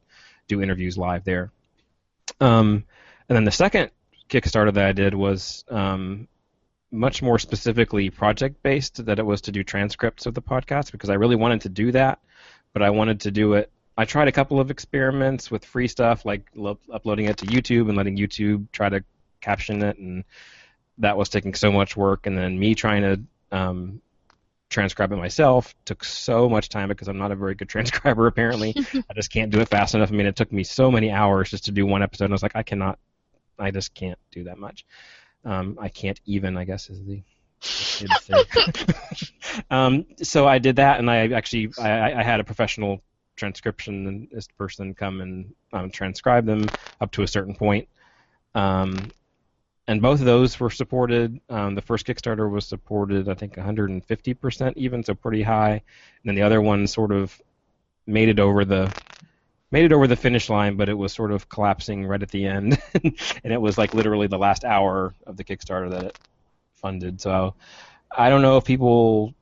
do 0.47 0.62
interviews 0.62 0.97
live 0.97 1.23
there. 1.23 1.51
Um, 2.39 2.86
and 3.29 3.36
then 3.36 3.43
the 3.43 3.51
second 3.51 3.91
Kickstarter 4.29 4.73
that 4.73 4.86
I 4.86 4.91
did 4.91 5.13
was 5.13 5.63
um, 5.69 6.27
much 6.91 7.21
more 7.21 7.39
specifically 7.39 8.10
project 8.10 8.62
based. 8.63 9.06
That 9.06 9.19
it 9.19 9.25
was 9.25 9.41
to 9.41 9.51
do 9.51 9.63
transcripts 9.63 10.25
of 10.25 10.34
the 10.34 10.41
podcast 10.41 10.91
because 10.91 11.10
I 11.10 11.15
really 11.15 11.36
wanted 11.36 11.62
to 11.62 11.69
do 11.69 11.91
that, 11.91 12.19
but 12.73 12.82
I 12.82 12.89
wanted 12.89 13.21
to 13.21 13.32
do 13.32 13.53
it 13.53 13.71
I 13.97 14.06
tried 14.06 14.27
a 14.27 14.32
couple 14.32 14.60
of 14.60 14.71
experiments 14.71 15.51
with 15.51 15.65
free 15.65 15.88
stuff, 15.88 16.25
like 16.25 16.49
lo- 16.56 16.79
uploading 16.91 17.25
it 17.25 17.38
to 17.38 17.45
YouTube 17.45 17.89
and 17.89 17.97
letting 17.97 18.17
YouTube 18.17 18.71
try 18.71 18.89
to 18.89 19.03
caption 19.39 19.84
it, 19.84 19.97
and 19.97 20.23
that 20.97 21.17
was 21.17 21.29
taking 21.29 21.53
so 21.53 21.71
much 21.71 21.95
work. 21.95 22.25
And 22.25 22.38
then 22.38 22.58
me 22.58 22.73
trying 22.73 23.01
to 23.03 23.58
um, 23.58 24.01
transcribe 24.73 25.12
it 25.12 25.17
myself 25.17 25.73
took 25.86 26.03
so 26.03 26.49
much 26.49 26.69
time 26.69 26.89
because 26.89 27.07
I'm 27.07 27.17
not 27.17 27.31
a 27.31 27.36
very 27.36 27.55
good 27.55 27.69
transcriber. 27.69 28.27
Apparently, 28.27 28.75
I 29.09 29.13
just 29.13 29.31
can't 29.31 29.51
do 29.51 29.62
it 29.62 29.69
fast 29.69 29.95
enough. 29.95 30.12
I 30.12 30.15
mean, 30.15 30.27
it 30.27 30.36
took 30.36 30.51
me 30.51 30.63
so 30.63 30.91
many 30.91 31.12
hours 31.12 31.51
just 31.51 31.65
to 31.65 31.71
do 31.71 31.86
one 31.86 32.03
episode. 32.03 32.25
And 32.25 32.33
I 32.33 32.36
was 32.36 32.43
like, 32.43 32.55
I 32.55 32.63
cannot, 32.63 32.99
I 33.57 33.71
just 33.71 33.93
can't 33.93 34.19
do 34.31 34.45
that 34.45 34.57
much. 34.57 34.86
Um, 35.45 35.77
I 35.79 35.89
can't 35.89 36.19
even, 36.25 36.57
I 36.57 36.63
guess, 36.63 36.89
is 36.89 37.03
the 37.05 37.23
um, 39.71 40.05
so 40.21 40.47
I 40.47 40.59
did 40.59 40.77
that, 40.77 40.99
and 40.99 41.09
I 41.09 41.29
actually 41.29 41.71
I, 41.79 42.13
I 42.13 42.23
had 42.23 42.41
a 42.41 42.43
professional 42.43 43.01
transcriptionist 43.38 44.49
person 44.57 44.93
come 44.93 45.21
and 45.21 45.53
um, 45.71 45.89
transcribe 45.89 46.45
them 46.45 46.65
up 46.99 47.12
to 47.12 47.23
a 47.23 47.27
certain 47.27 47.55
point. 47.55 47.88
Um, 48.53 49.12
and 49.88 50.02
both 50.02 50.19
of 50.19 50.26
those 50.26 50.60
were 50.60 50.69
supported. 50.69 51.39
Um, 51.50 51.76
the 51.76 51.82
first 51.82 52.06
Kickstarter 52.06 52.50
was 52.50 52.65
supported, 52.65 53.28
I 53.28 53.34
think, 53.34 53.56
150% 53.56 54.74
even, 54.76 55.04
so 55.04 55.13
pretty 55.13 55.43
high. 55.43 55.72
And 55.72 55.82
then 56.24 56.36
the 56.36 56.41
other 56.41 56.62
one 56.62 56.88
sort 56.88 57.12
of 57.12 57.39
made 58.06 58.30
it 58.30 58.39
over 58.39 58.65
the 58.65 58.93
made 59.72 59.86
it 59.86 59.91
over 59.91 60.06
the 60.06 60.15
finish 60.15 60.50
line, 60.50 60.76
but 60.78 60.88
it 60.88 60.93
was 60.93 61.12
sort 61.12 61.32
of 61.32 61.50
collapsing 61.50 62.06
right 62.06 62.22
at 62.22 62.30
the 62.30 62.46
end, 62.46 62.80
and 62.93 63.52
it 63.52 63.60
was 63.60 63.76
like 63.76 63.96
literally 63.96 64.28
the 64.28 64.38
last 64.38 64.63
hour 64.63 65.15
of 65.26 65.36
the 65.36 65.43
Kickstarter 65.43 65.89
that 65.89 66.04
it 66.04 66.19
funded. 66.76 67.19
So 67.19 67.56
I 68.15 68.30
don't 68.30 68.43
know 68.43 68.58
if 68.58 68.65
people, 68.65 69.34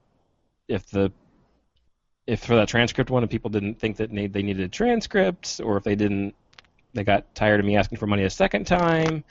if 0.69 0.87
the 0.89 1.11
if 2.25 2.45
for 2.45 2.55
that 2.55 2.69
transcript 2.69 3.09
one, 3.09 3.23
if 3.23 3.29
people 3.29 3.49
didn't 3.49 3.75
think 3.79 3.97
that 3.97 4.09
they 4.13 4.27
they 4.27 4.41
needed 4.41 4.71
transcripts, 4.71 5.59
or 5.59 5.77
if 5.77 5.83
they 5.83 5.95
didn't, 5.95 6.33
they 6.93 7.03
got 7.03 7.35
tired 7.35 7.59
of 7.59 7.65
me 7.65 7.75
asking 7.75 7.97
for 7.97 8.07
money 8.07 8.23
a 8.23 8.29
second 8.29 8.65
time, 8.65 9.23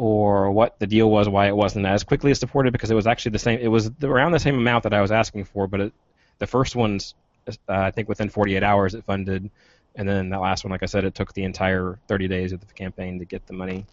or 0.00 0.50
what 0.50 0.78
the 0.78 0.86
deal 0.86 1.10
was, 1.10 1.28
why 1.28 1.48
it 1.48 1.54
wasn't 1.54 1.84
as 1.84 2.04
quickly 2.04 2.30
as 2.30 2.38
supported, 2.38 2.72
because 2.72 2.90
it 2.90 2.94
was 2.94 3.06
actually 3.06 3.32
the 3.32 3.38
same. 3.38 3.58
It 3.60 3.68
was 3.68 3.90
around 4.02 4.32
the 4.32 4.38
same 4.38 4.56
amount 4.56 4.84
that 4.84 4.94
I 4.94 5.02
was 5.02 5.12
asking 5.12 5.44
for, 5.44 5.66
but 5.66 5.80
it, 5.80 5.92
the 6.38 6.46
first 6.46 6.74
one's, 6.74 7.14
uh, 7.46 7.52
I 7.68 7.90
think, 7.90 8.08
within 8.08 8.30
48 8.30 8.62
hours 8.62 8.94
it 8.94 9.04
funded, 9.04 9.50
and 9.94 10.08
then 10.08 10.30
that 10.30 10.40
last 10.40 10.64
one, 10.64 10.70
like 10.70 10.82
I 10.82 10.86
said, 10.86 11.04
it 11.04 11.14
took 11.14 11.34
the 11.34 11.44
entire 11.44 11.98
30 12.08 12.28
days 12.28 12.52
of 12.52 12.60
the 12.60 12.72
campaign 12.72 13.18
to 13.18 13.26
get 13.26 13.46
the 13.46 13.52
money. 13.52 13.84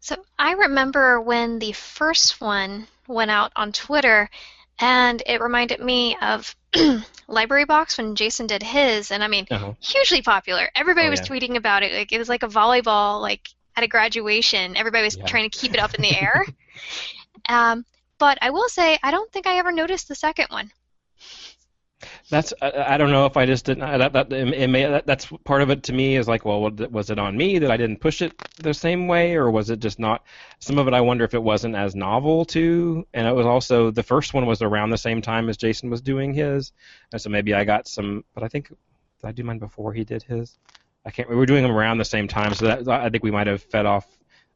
So 0.00 0.16
I 0.36 0.52
remember 0.54 1.20
when 1.20 1.60
the 1.60 1.70
first 1.72 2.40
one 2.40 2.88
went 3.06 3.30
out 3.30 3.52
on 3.54 3.70
Twitter, 3.70 4.28
and 4.80 5.22
it 5.24 5.40
reminded 5.40 5.78
me 5.80 6.16
of 6.20 6.56
LibraryBox 7.28 7.96
when 7.98 8.16
Jason 8.16 8.48
did 8.48 8.64
his, 8.64 9.12
and 9.12 9.22
I 9.22 9.28
mean, 9.28 9.46
Uh-huh. 9.52 9.74
hugely 9.78 10.22
popular. 10.22 10.68
Everybody 10.74 11.06
Oh, 11.06 11.10
was 11.10 11.20
yeah. 11.20 11.26
tweeting 11.26 11.54
about 11.56 11.84
it. 11.84 11.92
Like 11.92 12.10
it 12.10 12.18
was 12.18 12.28
like 12.28 12.42
a 12.42 12.48
volleyball, 12.48 13.20
like 13.20 13.48
at 13.76 13.84
a 13.84 13.88
graduation. 13.88 14.76
Everybody 14.76 15.04
was 15.04 15.16
Yeah. 15.16 15.26
trying 15.26 15.48
to 15.48 15.58
keep 15.58 15.74
it 15.74 15.80
up 15.80 15.94
in 15.94 16.02
the 16.02 16.16
air. 16.16 16.44
um, 17.48 17.84
but 18.18 18.38
I 18.40 18.50
will 18.50 18.68
say, 18.68 18.98
I 19.02 19.10
don't 19.10 19.30
think 19.32 19.46
I 19.46 19.58
ever 19.58 19.72
noticed 19.72 20.08
the 20.08 20.14
second 20.14 20.46
one. 20.50 20.70
That's 22.30 22.52
I, 22.60 22.94
I 22.94 22.96
don't 22.96 23.10
know 23.10 23.26
if 23.26 23.36
I 23.36 23.46
just 23.46 23.64
didn't. 23.64 23.98
That, 23.98 24.12
that, 24.12 24.32
it 24.32 24.68
may, 24.68 24.84
that, 24.84 25.06
that's 25.06 25.26
part 25.44 25.62
of 25.62 25.70
it 25.70 25.84
to 25.84 25.92
me 25.92 26.16
is 26.16 26.28
like, 26.28 26.44
well, 26.44 26.70
was 26.70 27.10
it 27.10 27.18
on 27.18 27.36
me 27.36 27.58
that 27.58 27.70
I 27.70 27.76
didn't 27.76 28.00
push 28.00 28.22
it 28.22 28.32
the 28.58 28.74
same 28.74 29.06
way, 29.06 29.34
or 29.34 29.50
was 29.50 29.70
it 29.70 29.78
just 29.80 29.98
not? 29.98 30.24
Some 30.58 30.78
of 30.78 30.88
it 30.88 30.94
I 30.94 31.00
wonder 31.00 31.24
if 31.24 31.34
it 31.34 31.42
wasn't 31.42 31.76
as 31.76 31.94
novel 31.94 32.44
too, 32.44 33.06
and 33.14 33.26
it 33.26 33.34
was 33.34 33.46
also 33.46 33.90
the 33.90 34.02
first 34.02 34.34
one 34.34 34.46
was 34.46 34.62
around 34.62 34.90
the 34.90 34.98
same 34.98 35.22
time 35.22 35.48
as 35.48 35.56
Jason 35.56 35.90
was 35.90 36.00
doing 36.00 36.32
his, 36.32 36.72
and 37.12 37.20
so 37.20 37.30
maybe 37.30 37.54
I 37.54 37.64
got 37.64 37.86
some. 37.86 38.24
But 38.34 38.42
I 38.42 38.48
think 38.48 38.68
did 38.68 39.28
I 39.28 39.32
do 39.32 39.44
mine 39.44 39.58
before 39.58 39.92
he 39.92 40.04
did 40.04 40.22
his? 40.22 40.58
I 41.04 41.10
can't. 41.10 41.28
We 41.28 41.36
were 41.36 41.46
doing 41.46 41.62
them 41.62 41.72
around 41.72 41.98
the 41.98 42.04
same 42.04 42.28
time, 42.28 42.54
so 42.54 42.66
that 42.66 42.88
I 42.88 43.08
think 43.10 43.24
we 43.24 43.30
might 43.30 43.46
have 43.46 43.62
fed 43.62 43.86
off. 43.86 44.06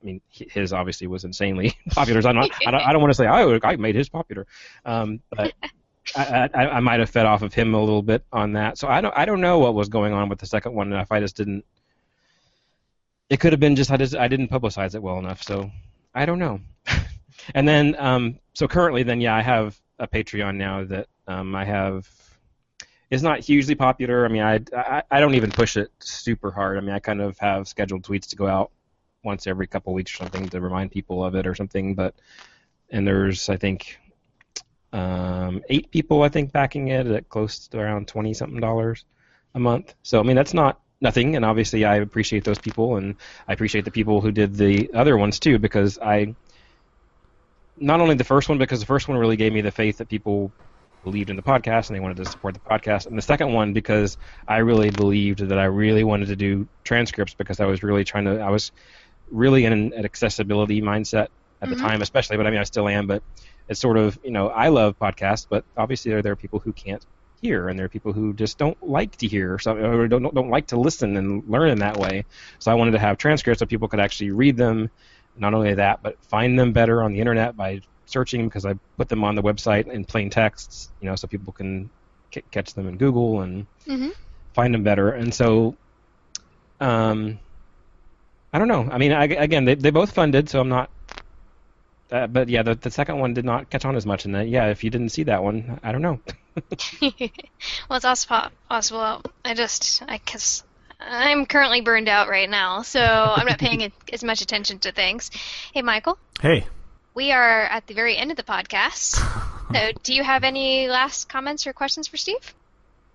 I 0.03 0.07
mean, 0.07 0.21
his 0.31 0.73
obviously 0.73 1.07
was 1.07 1.25
insanely 1.25 1.75
popular. 1.91 2.23
So 2.23 2.29
I'm 2.29 2.37
not, 2.37 2.51
I 2.67 2.71
don't, 2.71 2.81
I 2.81 2.93
don't 2.93 3.01
want 3.01 3.11
to 3.11 3.17
say 3.17 3.27
I, 3.27 3.59
I 3.65 3.77
made 3.77 3.95
his 3.95 4.09
popular, 4.09 4.47
um, 4.85 5.21
but 5.31 5.55
I, 6.15 6.49
I, 6.55 6.69
I 6.69 6.81
might 6.81 7.01
have 7.01 7.11
fed 7.11 7.27
off 7.27 7.43
of 7.43 7.55
him 7.55 7.75
a 7.75 7.81
little 7.81 8.03
bit 8.03 8.23
on 8.33 8.53
that. 8.53 8.79
So 8.79 8.89
I 8.89 9.01
don't 9.01 9.17
I 9.17 9.25
don't 9.25 9.41
know 9.41 9.59
what 9.59 9.75
was 9.75 9.89
going 9.89 10.13
on 10.13 10.29
with 10.29 10.39
the 10.39 10.47
second 10.47 10.75
one. 10.75 10.93
If 10.93 11.11
I 11.11 11.21
just 11.21 11.37
didn't, 11.37 11.65
it 13.29 13.41
could 13.41 13.53
have 13.53 13.61
been 13.61 13.75
just 13.75 13.91
I 13.91 13.97
just 13.97 14.15
I 14.15 14.29
didn't 14.29 14.51
publicize 14.51 14.95
it 14.95 15.03
well 15.03 15.19
enough. 15.19 15.43
So 15.43 15.71
I 16.15 16.27
don't 16.27 16.39
know. 16.39 16.61
and 17.55 17.67
then 17.67 17.97
um, 17.99 18.39
so 18.55 18.69
currently 18.69 19.03
then 19.03 19.21
yeah 19.21 19.35
I 19.35 19.43
have 19.43 19.77
a 19.99 20.07
Patreon 20.07 20.57
now 20.57 20.85
that 20.85 21.09
um, 21.27 21.55
I 21.57 21.65
have 21.65 22.09
is 23.11 23.23
not 23.23 23.41
hugely 23.41 23.75
popular. 23.75 24.25
I 24.25 24.29
mean 24.29 24.43
I, 24.43 24.61
I 24.77 25.03
I 25.11 25.21
don't 25.21 25.35
even 25.35 25.51
push 25.51 25.77
it 25.77 25.91
super 26.01 26.51
hard. 26.51 26.79
I 26.79 26.81
mean 26.81 26.95
I 26.95 26.99
kind 26.99 27.21
of 27.21 27.39
have 27.39 27.69
scheduled 27.69 28.03
tweets 28.03 28.29
to 28.29 28.37
go 28.37 28.47
out 28.47 28.71
once 29.23 29.47
every 29.47 29.67
couple 29.67 29.93
weeks 29.93 30.13
or 30.15 30.17
something 30.17 30.49
to 30.49 30.61
remind 30.61 30.91
people 30.91 31.25
of 31.25 31.35
it 31.35 31.47
or 31.47 31.55
something. 31.55 31.95
But 31.95 32.15
and 32.91 33.07
there's 33.07 33.49
I 33.49 33.57
think 33.57 33.99
um, 34.93 35.63
eight 35.69 35.91
people 35.91 36.23
I 36.23 36.29
think 36.29 36.53
backing 36.53 36.89
it 36.89 37.07
at 37.07 37.29
close 37.29 37.69
to 37.69 37.79
around 37.79 38.09
twenty 38.09 38.35
something 38.35 38.61
dollars 38.61 39.05
a 39.55 39.59
month. 39.59 39.95
So 40.03 40.21
I 40.21 40.23
mean 40.23 40.37
that's 40.37 40.55
not 40.55 40.81
nothing, 41.01 41.37
and 41.37 41.45
obviously 41.45 41.85
I 41.85 41.97
appreciate 41.97 42.45
those 42.45 42.59
people, 42.59 42.97
and 42.97 43.17
I 43.47 43.53
appreciate 43.53 43.85
the 43.85 43.91
people 43.91 44.21
who 44.21 44.33
did 44.33 44.55
the 44.55 44.91
other 44.95 45.17
ones 45.17 45.39
too, 45.41 45.59
because 45.59 45.99
I 45.99 46.35
not 47.77 48.01
only 48.01 48.15
the 48.15 48.25
first 48.25 48.49
one 48.49 48.59
because 48.59 48.81
the 48.81 48.87
first 48.87 49.09
one 49.09 49.19
really 49.19 49.37
gave 49.37 49.53
me 49.53 49.61
the 49.61 49.71
faith 49.71 49.99
that 49.99 50.09
people 50.09 50.51
believed 51.05 51.31
in 51.31 51.37
the 51.37 51.43
podcast 51.43 51.89
and 51.89 51.97
they 51.97 52.01
wanted 52.01 52.17
to 52.19 52.25
support 52.25 52.55
the 52.55 52.61
podcast, 52.61 53.07
and 53.07 53.17
the 53.17 53.23
second 53.23 53.53
one 53.53 53.73
because 53.73 54.17
I 54.47 54.59
really 54.59 54.91
believed 54.91 55.41
that 55.41 55.59
I 55.59 55.65
really 55.65 56.05
wanted 56.05 56.29
to 56.29 56.37
do 56.37 56.67
transcripts 56.85 57.35
because 57.35 57.61
I 57.61 57.67
was 57.67 57.83
really 57.83 58.05
trying 58.05 58.25
to 58.25 58.41
I 58.41 58.51
was 58.51 58.73
really 59.31 59.65
in 59.65 59.73
an, 59.73 60.05
accessibility 60.05 60.81
mindset 60.81 61.29
at 61.61 61.69
the 61.69 61.77
mm-hmm. 61.77 61.87
time, 61.87 62.03
especially, 62.03 62.37
but 62.37 62.47
I 62.47 62.51
mean 62.51 62.61
I 62.61 62.65
still 62.65 62.89
am, 62.89 63.07
but 63.07 63.23
it's 63.69 63.81
sort 63.81 63.97
of 63.97 64.19
you 64.25 64.31
know 64.31 64.49
I 64.49 64.69
love 64.69 64.99
podcasts, 64.99 65.47
but 65.49 65.65
obviously 65.77 66.13
there, 66.13 66.23
there 66.23 66.33
are 66.33 66.37
people 66.37 66.59
who 66.59 66.73
can't 66.73 67.05
hear, 67.41 67.69
and 67.69 67.79
there 67.79 67.87
are 67.87 67.91
people 67.91 68.13
who 68.13 68.33
just 68.35 68.59
don't 68.59 68.81
like 68.83 69.17
to 69.17 69.29
hear, 69.29 69.55
or, 69.55 69.59
something, 69.59 69.85
or 69.85 70.09
don't 70.09 70.35
don't 70.35 70.51
like 70.51 70.69
to 70.69 70.79
listen 70.79 71.17
and 71.17 71.49
learn 71.49 71.71
in 71.71 71.79
that 71.79 71.97
way. 71.97 72.25
So 72.59 72.71
I 72.71 72.75
wanted 72.75 72.93
to 72.93 72.99
have 72.99 73.19
transcripts 73.19 73.61
so 73.61 73.67
people 73.67 73.89
could 73.89 74.01
actually 74.01 74.31
read 74.31 74.57
them. 74.57 74.91
Not 75.39 75.53
only 75.53 75.75
that, 75.75 76.03
but 76.03 76.23
find 76.25 76.59
them 76.59 76.73
better 76.73 77.03
on 77.03 77.13
the 77.13 77.21
internet 77.21 77.57
by 77.57 77.83
searching 78.07 78.49
because 78.49 78.65
I 78.65 78.75
put 78.97 79.09
them 79.09 79.25
on 79.25 79.35
the 79.35 79.43
website 79.43 79.89
in 79.89 80.05
plain 80.05 80.31
texts, 80.31 80.91
you 81.01 81.09
know, 81.09 81.17
so 81.17 81.29
people 81.29 81.53
can 81.53 81.91
c- 82.33 82.45
catch 82.51 82.75
them 82.75 82.89
in 82.89 82.97
Google 82.97 83.43
and 83.43 83.67
mm-hmm. 83.87 84.11
find 84.55 84.73
them 84.73 84.83
better. 84.83 85.11
And 85.11 85.35
so, 85.35 85.77
um, 86.81 87.39
I 88.53 88.59
don't 88.59 88.69
know. 88.69 88.89
I 88.91 88.99
mean, 88.99 89.13
I, 89.13 89.25
again, 89.25 89.65
they 89.65 89.75
they 89.75 89.91
both 89.91 90.13
funded, 90.13 90.49
so 90.49 90.61
I'm 90.61 90.69
not 90.69 90.91
uh, 92.11 92.27
but 92.27 92.49
yeah, 92.49 92.63
the, 92.63 92.75
the 92.75 92.91
second 92.91 93.19
one 93.19 93.35
did 93.35 93.45
not 93.45 93.69
catch 93.69 93.85
on 93.85 93.97
as 93.97 94.07
much. 94.07 94.25
And 94.25 94.49
yeah, 94.49 94.67
if 94.67 94.85
you 94.85 94.91
didn't 94.91 95.11
see 95.11 95.25
that 95.25 95.43
one, 95.43 95.81
I 95.83 95.93
don't 95.93 96.03
know. 96.03 96.21
well, 97.03 97.97
it's 97.97 98.05
also 98.05 98.51
possible. 98.69 99.23
I 99.45 99.55
just, 99.55 100.03
I 100.07 100.21
guess, 100.25 100.63
I'm 101.01 101.47
currently 101.47 101.81
burned 101.81 102.09
out 102.09 102.29
right 102.29 102.49
now, 102.49 102.83
so 102.83 103.01
I'm 103.01 103.47
not 103.47 103.59
paying 103.59 103.93
as 104.13 104.23
much 104.23 104.41
attention 104.41 104.79
to 104.81 104.93
things. 104.93 105.31
Hey, 105.75 105.83
Michael. 105.83 106.17
Hey. 106.41 106.67
We 107.17 107.33
are 107.33 107.63
at 107.63 107.87
the 107.87 107.95
very 107.95 108.15
end 108.15 108.31
of 108.31 108.37
the 108.37 108.43
podcast. 108.43 109.17
so, 109.73 109.91
do 110.03 110.13
you 110.13 110.23
have 110.23 110.45
any 110.45 110.87
last 110.87 111.31
comments 111.31 111.67
or 111.67 111.73
questions 111.73 112.09
for 112.09 112.19
Steve? 112.19 112.55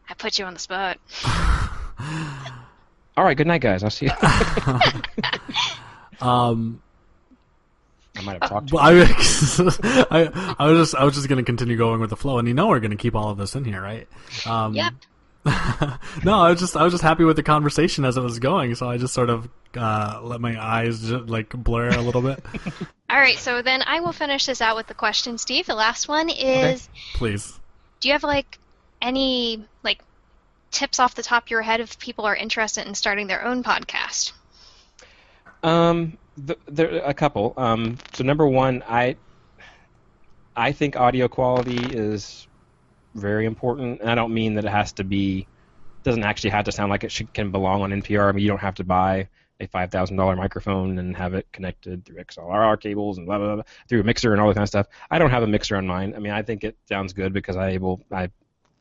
I 0.10 0.16
put 0.16 0.40
you 0.40 0.46
on 0.46 0.56
the 0.56 0.60
spot. 0.60 0.98
All 3.16 3.24
right. 3.24 3.38
Good 3.38 3.46
night, 3.46 3.62
guys. 3.62 3.84
I'll 3.84 3.92
see 3.92 4.08
you. 4.08 4.12
um 6.20 6.82
I 8.18 8.24
might 8.24 8.42
have 8.42 8.50
talked. 8.50 8.70
To 8.70 8.78
I, 8.78 9.02
I, 10.10 10.56
I, 10.58 10.68
was 10.68 10.80
just 10.80 10.96
I 10.96 11.04
was 11.04 11.14
just 11.14 11.30
gonna 11.30 11.44
continue 11.44 11.78
going 11.78 12.02
with 12.02 12.10
the 12.10 12.18
flow, 12.18 12.40
and 12.40 12.48
you 12.48 12.56
know 12.56 12.70
we're 12.70 12.80
gonna 12.80 12.96
keep 12.96 13.16
all 13.16 13.30
of 13.30 13.38
this 13.38 13.56
in 13.56 13.64
here, 13.64 13.82
right? 13.82 14.08
Um, 14.48 14.74
yep. 14.74 14.94
no, 16.26 16.40
I 16.40 16.50
was 16.50 16.60
just 16.60 16.76
I 16.76 16.84
was 16.84 16.92
just 16.92 17.04
happy 17.04 17.24
with 17.24 17.36
the 17.36 17.44
conversation 17.44 18.04
as 18.04 18.18
it 18.18 18.22
was 18.22 18.40
going, 18.40 18.74
so 18.74 18.90
I 18.90 18.98
just 18.98 19.14
sort 19.14 19.30
of 19.30 19.48
uh, 19.78 20.20
let 20.24 20.42
my 20.42 20.62
eyes 20.62 21.02
just, 21.02 21.28
like 21.28 21.50
blur 21.50 21.90
a 21.90 22.02
little 22.02 22.22
bit. 22.22 22.44
All 23.12 23.18
right, 23.18 23.38
so 23.38 23.62
then 23.62 23.84
I 23.86 24.00
will 24.00 24.14
finish 24.14 24.46
this 24.46 24.62
out 24.62 24.78
with 24.78 24.88
the 24.88 24.94
question, 24.94 25.38
Steve. 25.38 25.66
The 25.66 25.76
last 25.76 26.08
one 26.08 26.30
is, 26.30 26.88
okay. 26.88 27.00
please. 27.16 27.60
Do 28.00 28.08
you 28.08 28.14
have 28.14 28.24
like 28.24 28.58
any 29.02 29.66
like 29.84 30.02
tips 30.72 30.98
off 30.98 31.14
the 31.14 31.22
top 31.22 31.44
of 31.44 31.52
your 31.52 31.62
head 31.62 31.82
if 31.82 32.00
people 32.00 32.26
are 32.26 32.36
interested 32.36 32.88
in 32.88 32.96
starting 32.96 33.28
their 33.28 33.44
own 33.44 33.64
podcast? 33.64 34.32
Um, 35.62 36.18
the, 36.38 36.58
there 36.68 37.04
a 37.04 37.14
couple. 37.14 37.54
Um, 37.58 37.98
so 38.14 38.24
number 38.24 38.48
one, 38.48 38.82
I 38.88 39.18
I 40.56 40.72
think 40.72 40.96
audio 40.96 41.28
quality 41.28 41.84
is 41.94 42.48
very 43.14 43.46
important, 43.46 44.00
and 44.00 44.10
I 44.10 44.16
don't 44.16 44.34
mean 44.34 44.56
that 44.56 44.64
it 44.64 44.72
has 44.72 44.94
to 44.94 45.04
be 45.04 45.48
doesn't 46.04 46.24
actually 46.24 46.52
have 46.52 46.66
to 46.66 46.72
sound 46.72 46.90
like 46.90 47.04
it 47.04 47.12
should, 47.12 47.34
can 47.34 47.52
belong 47.52 47.82
on 47.82 47.92
NPR. 47.92 48.30
I 48.30 48.32
mean, 48.32 48.42
you 48.42 48.48
don't 48.48 48.62
have 48.62 48.76
to 48.76 48.86
buy 48.86 49.28
a 49.62 49.68
five 49.68 49.92
thousand 49.92 50.18
dollar 50.18 50.36
microphone 50.36 50.98
and 51.00 51.16
have 51.16 51.34
it 51.34 51.48
connected 51.54 52.04
through 52.04 52.18
XLR 52.18 52.80
cables 52.80 53.18
and 53.18 53.28
blah, 53.28 53.38
blah 53.38 53.56
blah 53.56 53.64
through 53.88 54.02
a 54.02 54.04
mixer 54.04 54.34
and 54.34 54.42
all 54.42 54.48
that 54.48 54.56
kind 54.56 54.64
of 54.64 54.70
stuff. 54.70 54.88
I 55.10 55.20
don't 55.20 55.30
have 55.30 55.44
a 55.44 55.48
mixer 55.48 55.78
on 55.78 55.88
mine. 55.88 56.14
I 56.16 56.20
mean, 56.20 56.34
I 56.34 56.42
think 56.42 56.64
it 56.64 56.78
sounds 56.90 57.14
good 57.14 57.32
because 57.32 57.56
I 57.56 57.70
able 57.70 58.04
I 58.12 58.30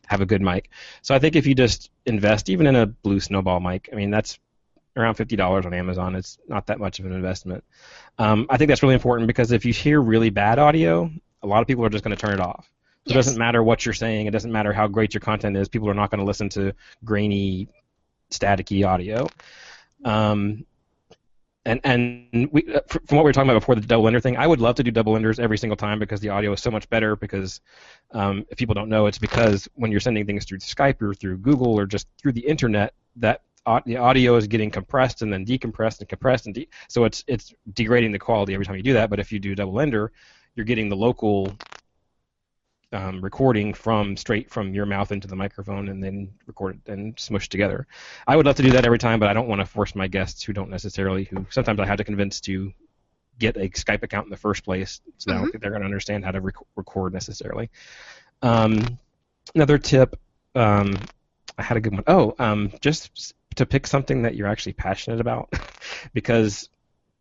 have 0.06 0.20
a 0.20 0.26
good 0.26 0.42
mic. 0.42 0.70
So 1.02 1.14
I 1.14 1.18
think 1.18 1.36
if 1.36 1.46
you 1.46 1.54
just 1.54 1.90
invest 2.06 2.48
even 2.48 2.66
in 2.66 2.74
a 2.74 2.86
blue 2.86 3.20
snowball 3.20 3.60
mic, 3.60 3.88
I 3.92 3.96
mean 3.96 4.10
that's 4.10 4.38
around 4.96 5.14
fifty 5.14 5.36
dollars 5.36 5.66
on 5.66 5.74
Amazon. 5.74 6.16
It's 6.16 6.38
not 6.48 6.66
that 6.66 6.80
much 6.80 6.98
of 6.98 7.06
an 7.06 7.12
investment. 7.12 7.62
Um, 8.18 8.46
I 8.48 8.56
think 8.56 8.68
that's 8.68 8.82
really 8.82 8.94
important 8.94 9.26
because 9.26 9.52
if 9.52 9.64
you 9.64 9.72
hear 9.72 10.00
really 10.00 10.30
bad 10.30 10.58
audio, 10.58 11.10
a 11.42 11.46
lot 11.46 11.60
of 11.60 11.68
people 11.68 11.84
are 11.84 11.90
just 11.90 12.02
going 12.02 12.16
to 12.16 12.20
turn 12.20 12.34
it 12.34 12.40
off. 12.40 12.70
Yes. 13.04 13.12
It 13.12 13.14
doesn't 13.14 13.38
matter 13.38 13.62
what 13.62 13.84
you're 13.84 13.94
saying. 13.94 14.26
It 14.26 14.30
doesn't 14.30 14.52
matter 14.52 14.72
how 14.72 14.86
great 14.86 15.14
your 15.14 15.20
content 15.20 15.56
is. 15.56 15.68
People 15.68 15.88
are 15.88 15.94
not 15.94 16.10
going 16.10 16.18
to 16.18 16.24
listen 16.24 16.48
to 16.50 16.74
grainy, 17.04 17.68
staticky 18.30 18.86
audio. 18.86 19.26
Um, 20.04 20.66
and 21.64 21.80
and 21.84 22.48
we, 22.52 22.74
uh, 22.74 22.80
from 22.88 23.16
what 23.16 23.24
we 23.24 23.28
were 23.28 23.32
talking 23.32 23.50
about 23.50 23.60
before 23.60 23.74
the 23.74 23.82
double 23.82 24.06
ender 24.06 24.20
thing, 24.20 24.36
I 24.36 24.46
would 24.46 24.60
love 24.60 24.76
to 24.76 24.82
do 24.82 24.90
double 24.90 25.16
enders 25.16 25.38
every 25.38 25.58
single 25.58 25.76
time 25.76 25.98
because 25.98 26.20
the 26.20 26.30
audio 26.30 26.52
is 26.52 26.62
so 26.62 26.70
much 26.70 26.88
better. 26.88 27.16
Because 27.16 27.60
um, 28.12 28.46
if 28.50 28.58
people 28.58 28.74
don't 28.74 28.88
know, 28.88 29.06
it's 29.06 29.18
because 29.18 29.68
when 29.74 29.90
you're 29.90 30.00
sending 30.00 30.26
things 30.26 30.44
through 30.44 30.58
Skype 30.58 31.02
or 31.02 31.14
through 31.14 31.38
Google 31.38 31.78
or 31.78 31.86
just 31.86 32.06
through 32.18 32.32
the 32.32 32.46
internet, 32.46 32.94
that 33.16 33.42
the 33.84 33.96
audio 33.98 34.36
is 34.36 34.46
getting 34.46 34.70
compressed 34.70 35.22
and 35.22 35.32
then 35.32 35.44
decompressed 35.44 36.00
and 36.00 36.08
compressed 36.08 36.46
and 36.46 36.54
de- 36.54 36.68
so 36.88 37.04
it's 37.04 37.22
it's 37.28 37.54
degrading 37.74 38.10
the 38.10 38.18
quality 38.18 38.54
every 38.54 38.64
time 38.64 38.76
you 38.76 38.82
do 38.82 38.94
that. 38.94 39.10
But 39.10 39.20
if 39.20 39.30
you 39.30 39.38
do 39.38 39.54
double 39.54 39.80
ender, 39.80 40.12
you're 40.54 40.66
getting 40.66 40.88
the 40.88 40.96
local 40.96 41.52
um, 42.92 43.20
recording 43.20 43.72
from 43.74 44.16
straight 44.16 44.50
from 44.50 44.74
your 44.74 44.86
mouth 44.86 45.12
into 45.12 45.28
the 45.28 45.36
microphone 45.36 45.88
and 45.88 46.02
then 46.02 46.32
record 46.46 46.80
it 46.84 46.90
and 46.90 47.18
smush 47.18 47.48
together. 47.48 47.86
I 48.26 48.36
would 48.36 48.46
love 48.46 48.56
to 48.56 48.62
do 48.62 48.72
that 48.72 48.84
every 48.84 48.98
time, 48.98 49.20
but 49.20 49.28
I 49.28 49.32
don't 49.32 49.48
want 49.48 49.60
to 49.60 49.66
force 49.66 49.94
my 49.94 50.08
guests 50.08 50.42
who 50.42 50.52
don't 50.52 50.70
necessarily 50.70 51.24
who 51.24 51.46
sometimes 51.50 51.78
I 51.80 51.86
have 51.86 51.98
to 51.98 52.04
convince 52.04 52.40
to 52.42 52.72
get 53.38 53.56
a 53.56 53.68
Skype 53.70 54.02
account 54.02 54.26
in 54.26 54.30
the 54.30 54.36
first 54.36 54.64
place, 54.64 55.00
so 55.18 55.30
mm-hmm. 55.30 55.38
I 55.38 55.40
don't 55.40 55.50
think 55.50 55.62
they're 55.62 55.70
going 55.70 55.82
to 55.82 55.86
understand 55.86 56.24
how 56.24 56.32
to 56.32 56.40
rec- 56.40 56.54
record 56.76 57.12
necessarily. 57.12 57.70
Um, 58.42 58.98
another 59.54 59.78
tip. 59.78 60.18
Um, 60.54 60.96
I 61.56 61.62
had 61.62 61.76
a 61.76 61.80
good 61.80 61.92
one. 61.92 62.04
Oh, 62.06 62.34
um, 62.38 62.72
just 62.80 63.34
to 63.56 63.66
pick 63.66 63.86
something 63.86 64.22
that 64.22 64.34
you're 64.34 64.48
actually 64.48 64.74
passionate 64.74 65.20
about 65.20 65.52
because 66.12 66.68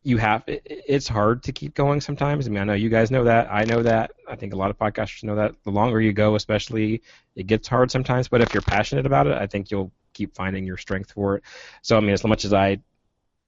you 0.04 0.18
have 0.18 0.44
it, 0.48 0.62
it's 0.66 1.08
hard 1.08 1.44
to 1.44 1.52
keep 1.52 1.74
going 1.74 2.02
sometimes. 2.02 2.48
I 2.48 2.50
mean, 2.50 2.62
I 2.62 2.64
know 2.64 2.74
you 2.74 2.90
guys 2.90 3.12
know 3.12 3.26
that. 3.26 3.52
I 3.52 3.66
know 3.66 3.84
that. 3.84 4.12
I 4.28 4.36
think 4.36 4.54
a 4.54 4.56
lot 4.56 4.70
of 4.70 4.78
podcasters 4.78 5.24
know 5.24 5.36
that. 5.36 5.56
The 5.64 5.72
longer 5.72 6.00
you 6.00 6.14
go, 6.14 6.36
especially, 6.36 7.02
it 7.36 7.48
gets 7.48 7.68
hard 7.68 7.92
sometimes. 7.92 8.28
But 8.28 8.42
if 8.42 8.54
you're 8.54 8.62
passionate 8.62 9.06
about 9.06 9.28
it, 9.28 9.38
I 9.38 9.48
think 9.48 9.72
you'll 9.72 9.92
keep 10.14 10.36
finding 10.36 10.66
your 10.66 10.78
strength 10.78 11.12
for 11.12 11.38
it. 11.38 11.44
So, 11.82 11.98
I 11.98 12.00
mean, 12.00 12.12
as 12.12 12.24
much 12.24 12.46
as 12.46 12.54
I 12.54 12.80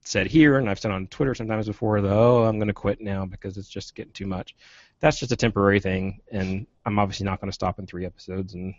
said 0.04 0.26
here, 0.26 0.58
and 0.58 0.68
I've 0.68 0.78
said 0.78 0.90
on 0.90 1.06
Twitter 1.06 1.34
sometimes 1.34 1.66
before, 1.66 2.00
the, 2.00 2.10
oh, 2.10 2.44
I'm 2.44 2.58
going 2.58 2.68
to 2.68 2.74
quit 2.74 3.00
now 3.00 3.24
because 3.24 3.56
it's 3.56 3.68
just 3.68 3.94
getting 3.94 4.12
too 4.12 4.26
much. 4.26 4.54
That's 5.00 5.18
just 5.18 5.32
a 5.32 5.36
temporary 5.36 5.80
thing, 5.80 6.20
and 6.30 6.66
I'm 6.86 6.98
obviously 6.98 7.24
not 7.24 7.40
going 7.40 7.50
to 7.50 7.54
stop 7.54 7.78
in 7.78 7.86
three 7.86 8.06
episodes, 8.06 8.54
and 8.54 8.74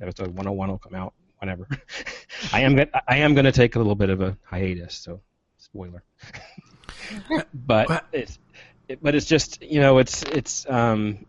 episode 0.00 0.28
101 0.28 0.68
will 0.68 0.78
come 0.78 0.94
out 0.94 1.12
whenever. 1.40 1.68
I 2.52 2.62
am 2.62 2.78
I 3.06 3.18
am 3.18 3.34
going 3.34 3.44
to 3.44 3.52
take 3.52 3.74
a 3.74 3.78
little 3.78 3.94
bit 3.94 4.08
of 4.08 4.22
a 4.22 4.36
hiatus, 4.44 4.94
so 4.94 5.20
spoiler. 5.58 6.02
but 7.54 8.04
it's 8.12 8.38
it, 8.88 9.00
but 9.02 9.14
it's 9.14 9.26
just 9.26 9.62
you 9.62 9.80
know 9.80 9.98
it's 9.98 10.22
it's 10.24 10.68
um 10.68 11.24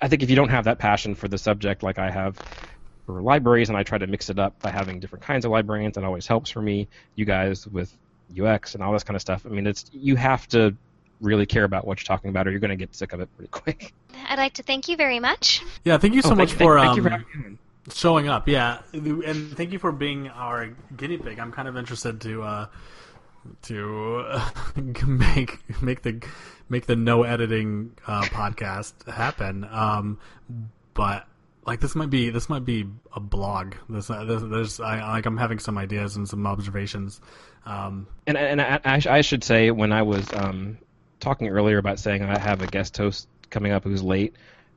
I 0.00 0.08
think 0.08 0.22
if 0.22 0.30
you 0.30 0.36
don't 0.36 0.50
have 0.50 0.64
that 0.64 0.78
passion 0.78 1.14
for 1.14 1.26
the 1.28 1.38
subject 1.38 1.82
like 1.82 1.98
I 1.98 2.10
have, 2.10 2.38
for 3.06 3.20
libraries, 3.20 3.68
and 3.68 3.76
I 3.76 3.82
try 3.82 3.98
to 3.98 4.06
mix 4.06 4.30
it 4.30 4.38
up 4.38 4.60
by 4.60 4.70
having 4.70 5.00
different 5.00 5.24
kinds 5.24 5.44
of 5.44 5.50
librarians. 5.50 5.96
That 5.96 6.04
always 6.04 6.26
helps 6.26 6.50
for 6.50 6.62
me. 6.62 6.86
You 7.16 7.24
guys 7.24 7.66
with 7.66 7.92
UX 8.38 8.74
and 8.74 8.84
all 8.84 8.92
this 8.92 9.02
kind 9.02 9.16
of 9.16 9.20
stuff. 9.20 9.44
I 9.46 9.48
mean, 9.48 9.66
it's 9.66 9.90
you 9.92 10.16
have 10.16 10.46
to 10.48 10.76
really 11.20 11.46
care 11.46 11.64
about 11.64 11.86
what 11.86 11.98
you're 11.98 12.06
talking 12.06 12.30
about, 12.30 12.46
or 12.46 12.50
you're 12.50 12.60
going 12.60 12.70
to 12.70 12.76
get 12.76 12.94
sick 12.94 13.12
of 13.12 13.20
it 13.20 13.28
pretty 13.36 13.50
quick. 13.50 13.92
I'd 14.28 14.38
like 14.38 14.54
to 14.54 14.62
thank 14.62 14.88
you 14.88 14.96
very 14.96 15.18
much. 15.20 15.62
Yeah, 15.84 15.98
thank 15.98 16.14
you 16.14 16.22
so 16.22 16.30
Oh, 16.30 16.34
much 16.34 16.50
thank, 16.52 16.60
for, 16.60 16.78
thank, 16.78 16.98
um, 16.98 17.04
thank 17.04 17.26
you 17.34 17.58
for 17.84 17.94
showing 17.96 18.28
up. 18.28 18.48
Yeah, 18.48 18.78
and 18.92 19.56
thank 19.56 19.72
you 19.72 19.78
for 19.78 19.92
being 19.92 20.28
our 20.28 20.70
guinea 20.96 21.18
pig. 21.18 21.38
I'm 21.40 21.52
kind 21.52 21.68
of 21.68 21.76
interested 21.76 22.20
to 22.22 22.42
uh, 22.42 22.66
to 23.62 24.24
uh, 24.28 24.50
make 25.06 25.82
make 25.82 26.02
the 26.02 26.22
make 26.68 26.86
the 26.86 26.96
no 26.96 27.22
editing 27.22 27.92
uh, 28.06 28.22
podcast 28.22 29.10
happen. 29.10 29.66
Um, 29.70 30.18
but 30.94 31.26
like 31.66 31.80
this 31.80 31.94
might 31.94 32.10
be 32.10 32.30
this 32.30 32.48
might 32.48 32.64
be 32.64 32.86
a 33.12 33.20
blog. 33.20 33.74
This, 33.88 34.10
uh, 34.10 34.24
this 34.24 34.42
there's 34.42 34.80
I 34.80 35.00
like 35.12 35.26
I'm 35.26 35.36
having 35.36 35.58
some 35.58 35.78
ideas 35.78 36.16
and 36.16 36.28
some 36.28 36.46
observations. 36.46 37.20
Um, 37.66 38.06
And 38.26 38.36
and 38.36 38.60
I, 38.60 38.80
I, 38.84 39.02
I 39.08 39.20
should 39.20 39.44
say 39.44 39.70
when 39.70 39.92
I 39.92 40.02
was 40.02 40.26
um, 40.32 40.78
talking 41.20 41.48
earlier 41.48 41.78
about 41.78 41.98
saying 41.98 42.22
I 42.22 42.38
have 42.38 42.62
a 42.62 42.66
guest 42.66 42.96
host 42.96 43.28
coming 43.50 43.72
up 43.72 43.84
who's 43.84 44.02
late, 44.02 44.34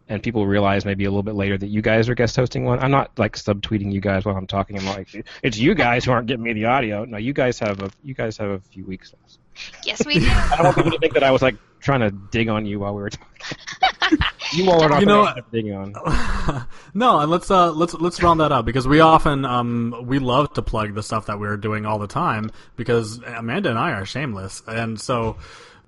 and 0.10 0.22
people 0.22 0.46
realize 0.46 0.86
maybe 0.86 1.06
a 1.06 1.10
little 1.10 1.24
bit 1.24 1.36
later 1.36 1.58
that 1.58 1.68
you 1.68 1.82
guys 1.82 2.10
are 2.10 2.16
guest 2.16 2.36
hosting 2.36 2.66
one. 2.66 2.80
I'm 2.80 2.92
not 2.92 3.18
like 3.18 3.36
subtweeting 3.38 3.92
you 3.92 4.02
guys 4.02 4.26
while 4.26 4.36
I'm 4.36 4.48
talking. 4.48 4.78
I'm 4.78 4.86
like, 4.86 5.26
it's 5.42 5.58
you 5.58 5.74
guys 5.76 6.06
who 6.06 6.12
aren't 6.12 6.28
getting 6.28 6.44
me 6.44 6.54
the 6.54 6.66
audio. 6.66 7.06
No, 7.06 7.18
you 7.18 7.34
guys 7.34 7.60
have 7.60 7.82
a 7.82 7.90
you 8.04 8.14
guys 8.14 8.38
have 8.38 8.50
a 8.50 8.60
few 8.60 8.86
weeks 8.86 9.14
left. 9.14 9.38
Yes, 9.86 10.06
we 10.06 10.20
do. 10.20 10.28
I 10.30 10.56
don't 10.58 10.64
want 10.66 10.78
people 10.78 10.92
to 10.92 10.98
think 11.00 11.14
that 11.14 11.24
I 11.24 11.32
was 11.32 11.42
like 11.42 11.56
trying 11.80 12.00
to 12.00 12.10
dig 12.12 12.50
on 12.50 12.66
you 12.66 12.80
while 12.80 12.96
we 12.96 13.02
were 13.04 13.10
talking. 13.12 14.18
you 14.54 14.70
all 14.72 14.82
are 14.82 14.90
not 14.90 15.00
You 15.02 15.06
know- 15.06 15.34
digging 15.52 15.74
on. 15.74 15.94
no, 16.94 17.20
and 17.20 17.30
let's 17.32 17.50
uh 17.52 17.72
let's 17.72 17.94
let's 17.94 18.22
round 18.22 18.40
that 18.40 18.52
up 18.52 18.66
because 18.66 18.88
we 18.88 19.00
often 19.00 19.46
um 19.46 20.04
we 20.06 20.20
love 20.20 20.52
to 20.54 20.62
plug 20.62 20.96
the 20.96 21.04
stuff 21.04 21.28
that 21.28 21.40
we're 21.40 21.58
doing 21.58 21.86
all 21.86 22.00
the 22.00 22.08
time 22.08 22.52
because 22.76 23.20
Amanda 23.20 23.70
and 23.70 23.80
I 23.80 23.92
are 23.92 24.06
shameless, 24.06 24.64
and 24.68 25.00
so 25.00 25.38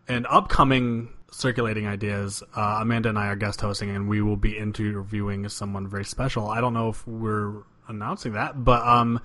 an 0.08 0.26
upcoming 0.30 1.10
circulating 1.36 1.86
ideas, 1.86 2.42
uh, 2.56 2.80
Amanda 2.82 3.10
and 3.10 3.20
I 3.20 3.28
are 3.28 3.36
guest 3.36 3.62
hosting, 3.62 3.90
and 3.90 4.08
we 4.08 4.22
will 4.22 4.38
be 4.38 4.58
interviewing 4.58 5.48
someone 5.50 5.88
very 5.88 6.06
special. 6.06 6.50
I 6.50 6.62
don't 6.62 6.74
know 6.74 6.90
if 6.90 7.06
we're 7.06 7.64
announcing 7.88 8.34
that, 8.34 8.64
but 8.64 8.82
um, 8.88 9.20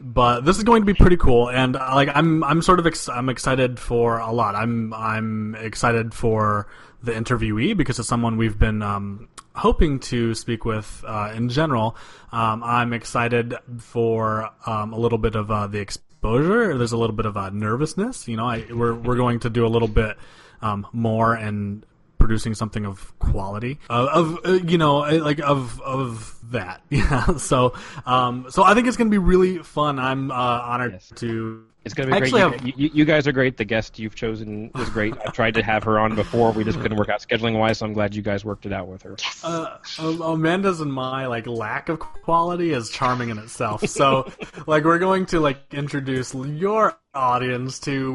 but 0.00 0.44
this 0.44 0.58
is 0.58 0.64
going 0.64 0.82
to 0.82 0.86
be 0.86 0.94
pretty 0.94 1.16
cool, 1.16 1.48
and 1.48 1.76
uh, 1.76 1.90
like 1.94 2.08
I'm 2.12 2.42
I'm 2.42 2.62
sort 2.62 2.80
of 2.80 2.86
ex- 2.86 3.08
I'm 3.08 3.28
excited 3.28 3.78
for 3.78 4.18
a 4.18 4.32
lot. 4.32 4.54
I'm 4.56 4.92
I'm 4.92 5.54
excited 5.54 6.12
for 6.12 6.66
the 7.02 7.12
interviewee 7.12 7.76
because 7.76 7.98
it's 7.98 8.08
someone 8.08 8.36
we've 8.36 8.58
been 8.58 8.82
um, 8.82 9.28
hoping 9.54 10.00
to 10.00 10.34
speak 10.34 10.64
with 10.64 11.04
uh, 11.06 11.32
in 11.34 11.48
general. 11.48 11.96
Um, 12.32 12.62
I'm 12.64 12.92
excited 12.92 13.54
for 13.78 14.50
um, 14.66 14.92
a 14.92 14.98
little 14.98 15.18
bit 15.18 15.36
of 15.36 15.50
uh, 15.50 15.68
the 15.68 15.78
exposure. 15.78 16.76
There's 16.76 16.92
a 16.92 16.96
little 16.96 17.16
bit 17.16 17.26
of 17.26 17.36
uh, 17.36 17.50
nervousness. 17.50 18.26
You 18.26 18.36
know, 18.36 18.46
I, 18.46 18.66
we're 18.68 18.94
we're 18.94 19.16
going 19.16 19.40
to 19.40 19.50
do 19.50 19.64
a 19.64 19.68
little 19.68 19.88
bit 19.88 20.16
um, 20.62 20.86
more 20.92 21.34
and 21.34 21.84
producing 22.18 22.54
something 22.54 22.86
of 22.86 23.18
quality 23.18 23.78
uh, 23.90 24.06
of 24.12 24.38
uh, 24.44 24.52
you 24.52 24.78
know 24.78 25.02
uh, 25.04 25.18
like 25.24 25.40
of 25.40 25.80
of 25.82 26.36
that 26.52 26.80
yeah 26.90 27.36
so 27.36 27.74
um 28.06 28.46
so 28.48 28.62
i 28.62 28.74
think 28.74 28.86
it's 28.86 28.96
gonna 28.96 29.10
be 29.10 29.18
really 29.18 29.58
fun 29.58 29.98
i'm 29.98 30.30
uh 30.30 30.34
honored 30.34 30.92
Yes. 30.92 31.10
to 31.16 31.64
It's 31.84 31.94
gonna 31.94 32.12
be 32.12 32.16
Actually, 32.16 32.42
great. 32.42 32.54
I've- 32.60 32.66
You, 32.68 32.74
you, 32.76 32.90
you 32.94 33.04
guys 33.04 33.26
are 33.26 33.32
great. 33.32 33.56
The 33.56 33.64
guest 33.64 33.98
you've 33.98 34.14
chosen 34.14 34.70
is 34.78 34.88
great. 34.90 35.14
I 35.26 35.30
tried 35.32 35.54
to 35.54 35.64
have 35.64 35.82
her 35.82 35.98
on 35.98 36.14
before. 36.14 36.52
We 36.52 36.62
just 36.62 36.78
couldn't 36.80 36.96
work 36.96 37.08
out 37.08 37.20
scheduling 37.26 37.58
wise. 37.58 37.78
So 37.78 37.86
I'm 37.86 37.92
glad 37.92 38.14
you 38.14 38.22
guys 38.22 38.44
worked 38.44 38.66
it 38.66 38.72
out 38.72 38.86
with 38.86 39.02
her. 39.02 39.16
Yes. 39.18 39.40
uh, 39.44 39.78
um, 39.98 40.22
Amanda's 40.22 40.80
and 40.80 40.92
my 40.92 41.26
like 41.26 41.48
lack 41.48 41.88
of 41.88 41.98
quality 41.98 42.72
is 42.72 42.88
charming 42.88 43.30
in 43.30 43.38
itself. 43.38 43.84
So, 43.88 44.30
like, 44.68 44.84
we're 44.84 45.00
going 45.00 45.26
to 45.26 45.40
like 45.40 45.58
introduce 45.74 46.32
your 46.34 46.96
audience 47.14 47.80
to 47.80 48.14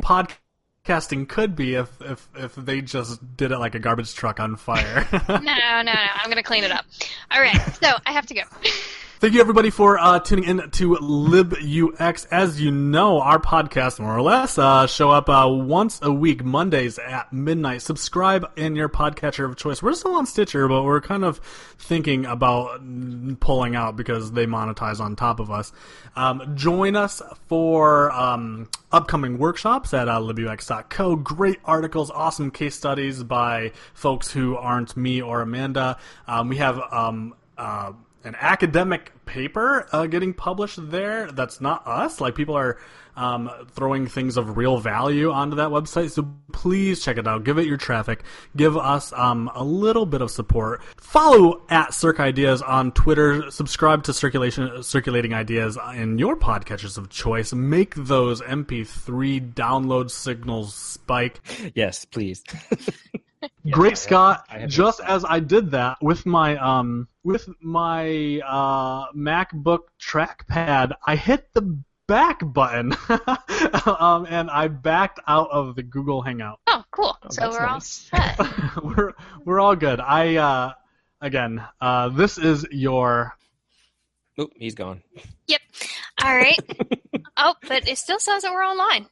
podcasting 0.88 1.28
could 1.28 1.56
be 1.56 1.76
if 1.76 1.90
if 2.02 2.28
if 2.36 2.56
they 2.56 2.82
just 2.82 3.38
did 3.38 3.52
it 3.52 3.58
like 3.58 3.76
a 3.76 3.80
garbage 3.80 4.14
truck 4.16 4.40
on 4.40 4.56
fire. 4.56 5.08
no, 5.30 5.38
no, 5.38 5.82
no. 5.82 5.94
I'm 5.94 6.30
gonna 6.30 6.44
clean 6.44 6.64
it 6.64 6.72
up. 6.72 6.86
All 7.32 7.42
right. 7.42 7.60
So 7.82 7.90
I 8.06 8.12
have 8.12 8.26
to 8.28 8.34
go. 8.34 8.42
Thank 9.20 9.34
you 9.34 9.42
everybody 9.42 9.72
for 9.72 9.98
uh, 9.98 10.20
tuning 10.20 10.46
in 10.46 10.70
to 10.70 10.96
LibUX. 10.96 12.28
As 12.30 12.62
you 12.62 12.70
know, 12.70 13.20
our 13.20 13.40
podcast 13.40 14.00
more 14.00 14.16
or 14.16 14.22
less 14.22 14.60
uh, 14.60 14.86
show 14.86 15.10
up 15.10 15.28
uh, 15.28 15.48
once 15.50 16.00
a 16.04 16.12
week, 16.12 16.44
Mondays 16.44 17.00
at 17.00 17.34
midnight. 17.34 17.82
Subscribe 17.82 18.46
in 18.56 18.76
your 18.76 18.90
podcatcher 18.90 19.44
of 19.46 19.56
choice. 19.56 19.82
We're 19.82 19.94
still 19.94 20.14
on 20.14 20.28
Stitcher, 20.28 20.68
but 20.68 20.84
we're 20.84 21.02
kind 21.02 21.26
of 21.26 21.40
thinking 21.80 22.28
about 22.28 22.80
pulling 23.40 23.76
out 23.76 23.96
because 23.96 24.34
they 24.34 24.46
monetize 24.46 25.00
on 25.00 25.16
top 25.16 25.40
of 25.40 25.50
us. 25.50 25.74
Um, 26.16 26.56
join 26.56 26.96
us 26.96 27.20
for 27.48 28.12
um, 28.12 28.70
upcoming 28.92 29.40
workshops 29.40 29.96
at 29.96 30.08
uh, 30.08 30.20
libux.co. 30.20 31.16
Great 31.16 31.58
articles, 31.66 32.12
awesome 32.12 32.52
case 32.52 32.76
studies 32.76 33.24
by 33.24 33.72
folks 33.96 34.32
who 34.32 34.56
aren't 34.56 34.96
me 34.96 35.24
or 35.24 35.42
Amanda. 35.42 35.98
Um, 36.28 36.50
we 36.50 36.58
have 36.58 36.80
um, 36.92 37.34
uh, 37.58 37.94
an 38.28 38.36
academic 38.40 39.12
paper 39.26 39.88
uh, 39.92 40.06
getting 40.06 40.34
published 40.34 40.80
there 40.92 41.32
that's 41.32 41.62
not 41.62 41.86
us. 41.88 42.22
Like 42.22 42.36
people 42.36 42.56
are 42.56 42.78
um, 43.16 43.50
throwing 43.72 44.06
things 44.06 44.38
of 44.38 44.58
real 44.58 44.78
value 44.78 45.32
onto 45.32 45.56
that 45.56 45.70
website. 45.70 46.12
So 46.12 46.32
please 46.52 47.04
check 47.04 47.18
it 47.18 47.28
out. 47.28 47.44
Give 47.44 47.58
it 47.58 47.66
your 47.66 47.78
traffic. 47.78 48.24
Give 48.56 48.78
us 48.78 49.12
um, 49.14 49.50
a 49.56 49.64
little 49.64 50.06
bit 50.06 50.22
of 50.22 50.30
support. 50.30 50.84
Follow 50.98 51.64
at 51.70 51.94
Circ 51.94 52.20
Ideas 52.20 52.62
on 52.62 52.92
Twitter. 52.92 53.50
Subscribe 53.50 54.04
to 54.04 54.14
Circulation 54.14 54.84
Circulating 54.84 55.34
Ideas 55.34 55.78
in 55.96 56.20
your 56.20 56.38
podcatchers 56.38 56.98
of 56.98 57.10
choice. 57.10 57.54
Make 57.54 57.96
those 57.96 58.42
MP3 58.42 59.54
download 59.54 60.12
signals 60.12 60.76
spike. 60.76 61.42
Yes, 61.74 62.06
please. 62.06 62.44
Great 63.72 63.98
Scott, 63.98 64.46
I 64.50 64.60
have 64.60 64.70
just 64.70 65.00
as 65.00 65.26
I 65.26 65.40
did 65.40 65.72
that 65.72 65.98
with 66.02 66.26
my 66.26 66.58
um 66.58 67.08
with 67.24 67.48
my 67.62 68.42
uh 68.46 69.12
MacBook 69.14 69.80
trackpad, 70.02 70.94
I 71.06 71.16
hit 71.16 71.54
the 71.54 71.80
back 72.08 72.40
button 72.42 72.96
um, 73.86 74.26
and 74.30 74.50
I 74.50 74.70
backed 74.70 75.20
out 75.28 75.50
of 75.52 75.76
the 75.76 75.84
Google 75.84 76.22
Hangout. 76.22 76.60
Oh, 76.68 76.84
cool. 76.92 77.18
so 77.30 77.50
we're 77.50 77.66
all 77.66 77.82
set. 77.82 78.40
we're 78.84 79.14
we're 79.44 79.60
all 79.60 79.76
good. 79.76 80.00
I 80.00 80.36
uh 80.38 80.74
again, 81.22 81.64
uh 81.82 82.10
this 82.10 82.38
is 82.38 82.66
your 82.72 83.36
Oop, 84.40 84.52
he's 84.56 84.76
gone. 84.76 85.02
Yep. 85.48 85.62
All 86.24 86.36
right. 86.36 86.60
oh, 87.38 87.56
but 87.68 87.88
it 87.88 87.98
still 87.98 88.20
says 88.20 88.44
that 88.44 88.52
we're 88.52 88.64
online. 88.64 89.08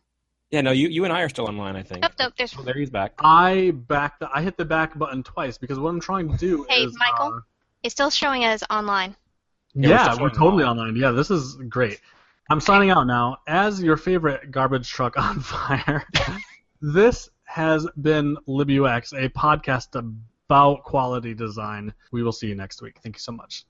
Yeah, 0.51 0.61
no, 0.61 0.71
you, 0.71 0.87
you 0.89 1.03
and 1.03 1.11
I 1.13 1.21
are 1.21 1.29
still 1.29 1.47
online. 1.47 1.75
I 1.75 1.83
think. 1.83 2.01
Nope, 2.03 2.11
nope. 2.19 2.33
There's 2.37 2.55
Oh, 2.57 2.61
there 2.61 2.75
he's 2.75 2.89
back. 2.89 3.13
I 3.19 3.71
backed 3.87 4.23
I 4.33 4.41
hit 4.41 4.57
the 4.57 4.65
back 4.65 4.97
button 4.97 5.23
twice 5.23 5.57
because 5.57 5.79
what 5.79 5.89
I'm 5.89 5.99
trying 5.99 6.29
to 6.31 6.37
do 6.37 6.65
Hey, 6.69 6.83
is 6.83 6.95
Michael? 6.97 7.33
uh, 7.37 7.39
it's 7.83 7.93
still 7.93 8.09
showing 8.09 8.45
as 8.45 8.63
online. 8.69 9.15
Yeah, 9.73 10.13
we're 10.15 10.23
we're 10.23 10.29
totally 10.29 10.63
online. 10.63 10.87
online. 10.89 10.95
Yeah, 11.01 11.11
this 11.11 11.29
is 11.31 11.55
great. 11.67 11.99
I'm 12.49 12.61
signing 12.61 12.91
out 12.91 13.07
now 13.07 13.37
as 13.47 13.81
your 13.81 13.97
favorite 13.97 14.51
garbage 14.51 14.87
truck 14.89 15.17
on 15.19 15.39
fire. 15.39 16.05
this 16.81 17.29
has 17.45 17.87
been 18.01 18.37
LibUX, 18.47 19.13
a 19.13 19.29
podcast 19.29 19.95
about 20.47 20.83
quality 20.83 21.33
design. 21.33 21.93
We 22.11 22.21
will 22.23 22.31
see 22.31 22.47
you 22.47 22.55
next 22.55 22.81
week. 22.81 22.99
Thank 23.03 23.15
you 23.15 23.19
so 23.19 23.31
much. 23.31 23.65